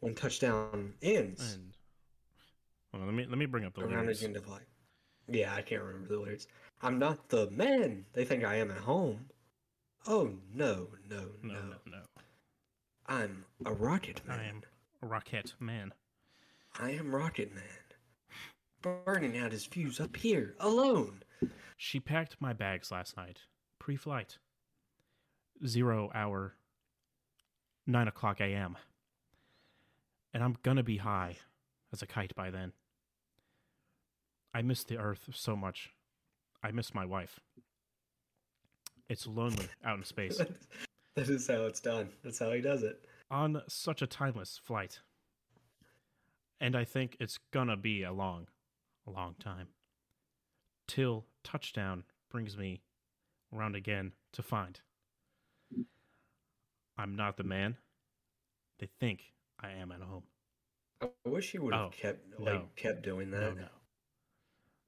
[0.00, 1.72] when touchdown ends." And
[2.92, 4.22] well, let me let me bring up the around lyrics.
[4.22, 4.46] end of
[5.28, 6.46] yeah, I can't remember the lyrics.
[6.82, 9.26] I'm not the man they think I am at home.
[10.06, 11.54] Oh no, no, no!
[11.54, 12.02] No, no, no.
[13.06, 14.38] I'm a rocket man.
[14.38, 14.62] I am
[15.02, 15.92] a rocket man.
[16.78, 17.64] I am Rocket Man,
[18.80, 21.22] burning out his fuse up here alone.
[21.76, 23.40] She packed my bags last night,
[23.78, 24.38] pre-flight.
[25.66, 26.54] Zero hour,
[27.86, 28.78] nine o'clock a.m.
[30.32, 31.36] And I'm gonna be high
[31.92, 32.72] as a kite by then.
[34.54, 35.90] I miss the earth so much.
[36.62, 37.40] I miss my wife.
[39.08, 40.38] It's lonely out in space
[41.16, 42.08] that is how it's done.
[42.22, 43.04] That's how he does it.
[43.30, 45.00] on such a timeless flight.
[46.60, 48.46] And I think it's gonna be a long,
[49.06, 49.68] a long time.
[50.86, 52.82] Till touchdown brings me
[53.52, 54.80] around again to find
[56.98, 57.76] I'm not the man
[58.78, 60.24] they think I am at home.
[61.02, 62.68] I wish he would have Oh, kept like no.
[62.76, 63.40] kept doing that.
[63.40, 63.68] No, no.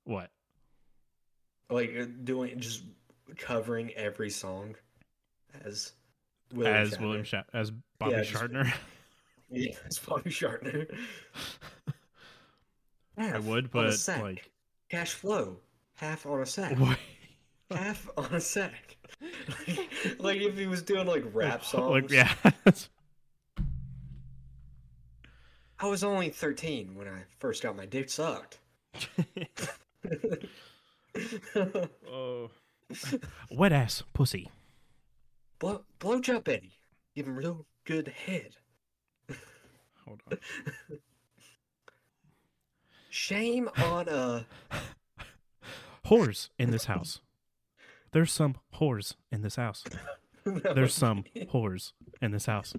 [0.05, 0.31] What?
[1.71, 2.85] Like uh, doing just
[3.39, 4.77] covering every song
[5.65, 5.93] as
[6.53, 7.01] William as Shatner.
[7.01, 8.73] William Shat as Bobby Yeah, just- Shartner.
[9.51, 10.87] Yeah, as Bobby Shartner.
[13.17, 14.51] I would, but like
[14.91, 15.59] cash flow,
[15.95, 16.99] half on a sack, what?
[17.71, 18.97] half on a sack.
[20.19, 22.11] like if he was doing like rap songs.
[22.11, 22.35] like yeah.
[25.79, 28.59] I was only thirteen when I first got my dick sucked.
[32.09, 32.51] Oh.
[33.51, 34.51] Wet ass pussy.
[35.59, 36.79] Blow blowjob Eddie,
[37.15, 38.57] give him real good head.
[40.07, 40.39] Hold on.
[43.09, 44.43] Shame on uh
[46.05, 47.21] Whores in this house.
[48.13, 49.85] There's some whores in this house.
[50.45, 52.75] There's some whores in this house.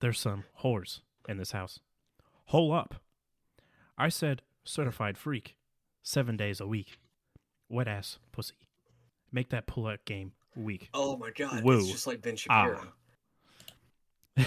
[0.00, 1.80] There's some whores in this house.
[2.46, 2.94] Hole up.
[3.98, 5.56] I said certified freak.
[6.08, 6.96] Seven days a week.
[7.68, 8.54] Wet ass pussy.
[9.30, 10.88] Make that pull out game weak.
[10.94, 11.80] Oh my god, Woo.
[11.80, 12.64] it's just like Ben Ah.
[12.64, 12.92] Shapiro.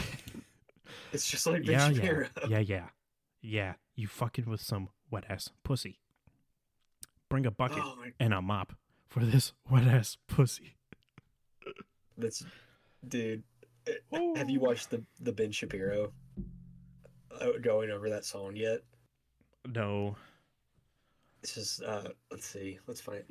[1.13, 1.93] It's just like Ben Yeah, yeah.
[1.93, 2.27] Shapiro.
[2.49, 2.85] Yeah, yeah.
[3.41, 3.73] Yeah.
[3.93, 5.99] You fucking with some wet ass pussy.
[7.29, 8.73] Bring a bucket Oh and a mop
[9.07, 10.77] for this wet ass pussy.
[12.17, 12.43] That's,
[13.07, 13.43] dude.
[13.87, 16.11] uh, Have you watched the the Ben Shapiro
[17.39, 18.79] uh, going over that song yet?
[19.67, 20.15] No.
[21.43, 23.23] It's just uh, let's see, let's find.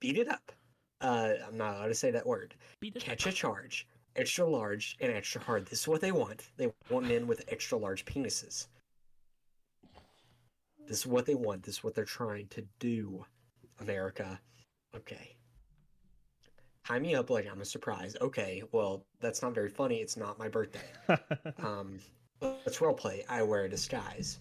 [0.00, 0.52] Beat it up.
[1.00, 2.54] Uh, I'm not allowed to say that word.
[2.80, 3.86] Beat it Catch a charge,
[4.16, 5.66] extra large and extra hard.
[5.66, 6.50] This is what they want.
[6.56, 8.66] They want men with extra large penises.
[10.86, 11.62] This is what they want.
[11.62, 13.24] This is what they're trying to do,
[13.80, 14.40] America.
[14.96, 15.36] Okay.
[16.84, 18.16] tie me up like I'm a surprise.
[18.20, 19.96] Okay, well, that's not very funny.
[19.96, 20.80] It's not my birthday.
[21.62, 21.98] um,
[22.40, 23.24] let's role play.
[23.28, 24.38] I wear a disguise.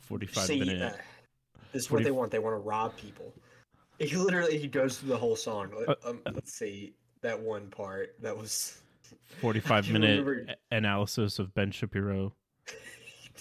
[0.00, 0.82] 45 See, minute.
[0.82, 0.96] uh,
[1.72, 2.30] this is what they want.
[2.30, 3.32] They want to rob people.
[3.98, 5.70] He literally he goes through the whole song.
[5.78, 8.14] Let- Uh, um, let's see that one part.
[8.20, 8.80] That was
[9.40, 12.32] 45 I minute remember- analysis of Ben Shapiro.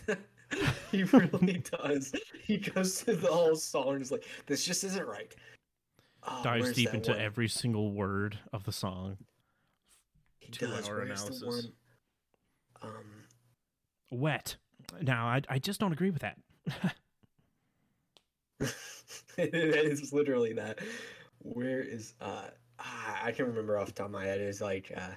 [0.91, 2.11] he really does.
[2.43, 4.01] He goes through the whole song.
[4.01, 5.33] is like, this just isn't right.
[6.27, 7.19] Oh, Dives deep into one?
[7.21, 9.17] every single word of the song.
[10.39, 10.87] He two does.
[10.89, 11.43] hour Where's the analysis.
[11.43, 11.73] one?
[12.81, 13.05] Um,
[14.09, 14.55] Wet.
[15.01, 16.37] Now, I, I just don't agree with that.
[19.37, 20.79] it is literally that.
[21.39, 22.47] Where is uh?
[22.79, 24.39] I can't remember off the top of my head.
[24.39, 25.11] It's like uh,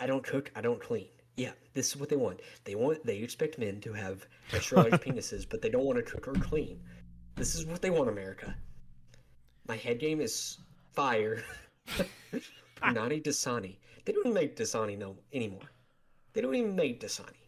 [0.00, 1.08] I don't cook, I don't clean.
[1.36, 2.40] Yeah, this is what they want.
[2.64, 6.02] They want they expect men to have extra large penises, but they don't want to
[6.04, 6.80] cook or clean.
[7.36, 8.54] This is what they want, America.
[9.66, 10.58] My head game is
[10.92, 11.42] fire.
[12.76, 13.76] Punani Dasani.
[14.04, 15.70] They don't make Dasani no anymore.
[16.32, 17.41] They don't even make Dasani.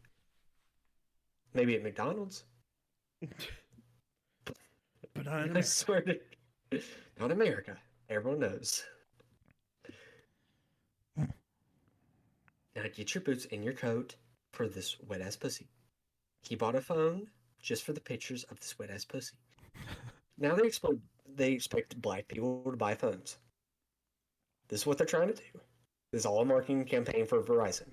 [1.55, 2.45] Maybe at McDonald's.
[5.15, 6.19] But I I swear to
[7.21, 7.77] not America.
[8.11, 8.85] Everyone knows.
[11.17, 14.17] Now get your boots and your coat
[14.53, 15.69] for this wet ass pussy.
[16.43, 17.29] He bought a phone
[17.63, 19.37] just for the pictures of this wet ass pussy.
[20.39, 20.95] Now they expect
[21.37, 23.39] they expect black people to buy phones.
[24.69, 25.61] This is what they're trying to do.
[26.11, 27.91] This is all a marketing campaign for Verizon.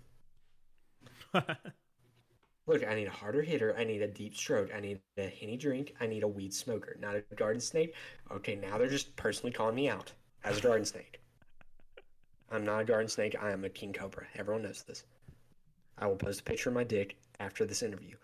[2.72, 3.76] Look, I need a harder hitter.
[3.78, 4.70] I need a deep stroke.
[4.74, 5.94] I need a henny drink.
[6.00, 7.94] I need a weed smoker, not a garden snake.
[8.32, 10.14] Okay, now they're just personally calling me out
[10.46, 11.20] as a garden snake.
[12.50, 13.36] I'm not a garden snake.
[13.42, 14.26] I am a king cobra.
[14.36, 15.04] Everyone knows this.
[15.98, 18.16] I will post a picture of my dick after this interview.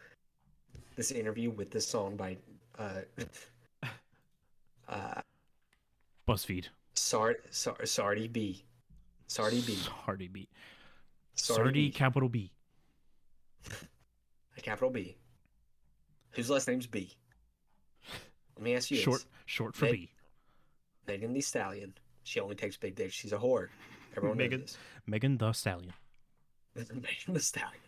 [0.96, 2.38] This interview with this song by
[2.80, 3.02] uh,
[4.88, 5.22] uh,
[6.26, 6.68] BuzzFeed.
[6.94, 8.64] Sard, Sard, Sardi B.
[9.28, 9.76] Sardi B.
[9.76, 10.48] Sardi B.
[11.36, 11.92] Sardi Sardi B.
[11.92, 12.50] capital B.
[14.58, 15.16] A capital B.
[16.32, 17.16] Whose last name's B?
[18.56, 19.28] Let me ask you Short this.
[19.46, 20.12] short for Meg- B.
[21.08, 21.94] Megan the Stallion.
[22.24, 23.14] She only takes big dicks.
[23.14, 23.70] She's a whore.
[24.16, 25.94] Everyone Megan knows Megan the Stallion.
[26.74, 26.90] this.
[26.92, 27.80] Megan the Stallion.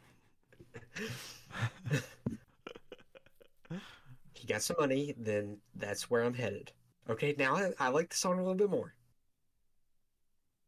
[4.33, 6.71] he got some money, then that's where I'm headed.
[7.09, 8.93] Okay, now I, I like the song a little bit more.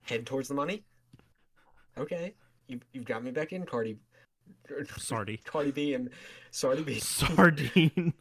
[0.04, 0.84] Head towards the money?
[1.98, 2.34] Okay.
[2.68, 3.98] You, you've got me back in, Cardi.
[4.98, 5.38] Sardi.
[5.46, 6.10] Cardi B and
[6.52, 7.00] Sardi B.
[7.00, 8.14] Sardine.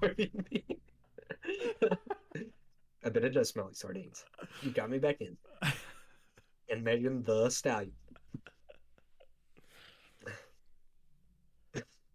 [0.00, 0.64] Cardi B.
[3.04, 4.24] I bet it does smell like sardines.
[4.62, 5.36] You got me back in.
[6.68, 7.92] And Megan the Stallion.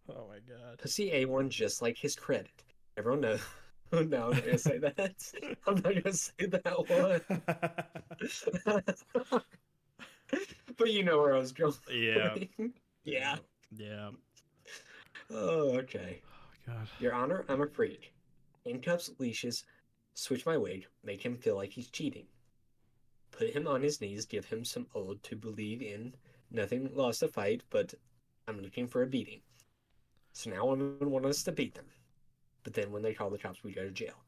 [0.09, 0.79] Oh my god.
[0.79, 2.51] Pussy A1 just like his credit.
[2.97, 3.41] Everyone knows.
[3.93, 5.31] no, I'm not gonna say that.
[5.65, 7.21] I'm not gonna say that
[8.73, 8.83] one.
[10.77, 11.73] but you know where I was going.
[11.89, 12.35] Yeah.
[13.03, 13.35] Yeah.
[13.75, 14.09] Yeah.
[15.29, 16.21] Oh, okay.
[16.25, 16.87] Oh god.
[16.99, 18.13] Your Honor, I'm a freak.
[18.65, 19.63] Handcuffs, leashes,
[20.13, 22.25] switch my wig, make him feel like he's cheating.
[23.31, 26.13] Put him on his knees, give him some ode to believe in.
[26.51, 27.93] Nothing lost a fight, but
[28.47, 29.41] I'm looking for a beating.
[30.33, 31.87] So now women want us to beat them.
[32.63, 34.23] But then when they call the cops, we go to jail.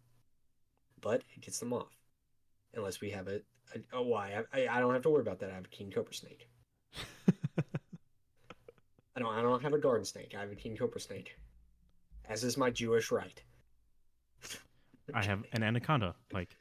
[1.02, 1.96] But it gets them off.
[2.74, 3.42] Unless we have a,
[3.76, 4.44] a oh, why?
[4.54, 5.52] I, I, I don't have to worry about that.
[5.52, 6.48] I have a king cobra snake.
[9.16, 10.34] I don't I don't have a garden snake.
[10.36, 11.38] I have a king cobra snake.
[12.28, 13.42] As is my Jewish right.
[15.14, 16.56] I have an anaconda, like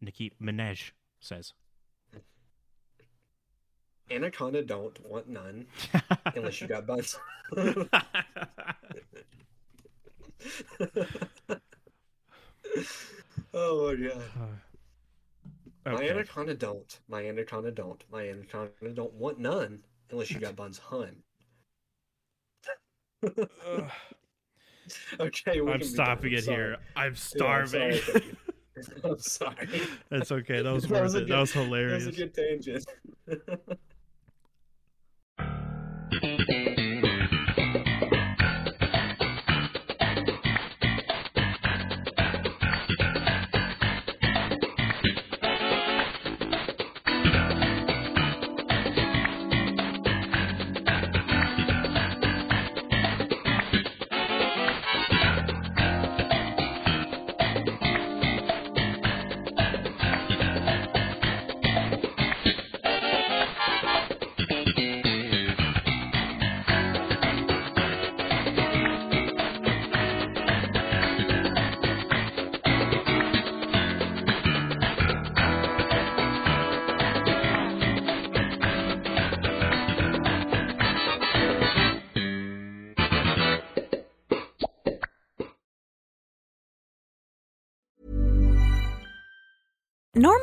[0.00, 1.54] Nicki Minaj says.
[4.10, 5.66] Anaconda don't want none
[6.36, 7.18] unless you got buns.
[13.54, 14.22] oh my god.
[15.84, 16.10] Uh, my Okay.
[16.10, 17.00] anaconda don't.
[17.08, 18.04] My anaconda don't.
[18.10, 21.22] My anaconda don't want none unless you got buns hun.
[25.20, 25.94] okay, we I'm can be done.
[25.94, 26.56] stopping it sorry.
[26.56, 26.76] here.
[26.96, 27.92] I'm Yeah, starving.
[28.00, 28.36] sorry.
[29.04, 29.68] I'm sorry.
[30.10, 30.62] That's okay.
[30.62, 31.20] That was That worth was a it.
[31.22, 32.06] good- that was That hilarious.
[32.06, 32.86] was a good tangent.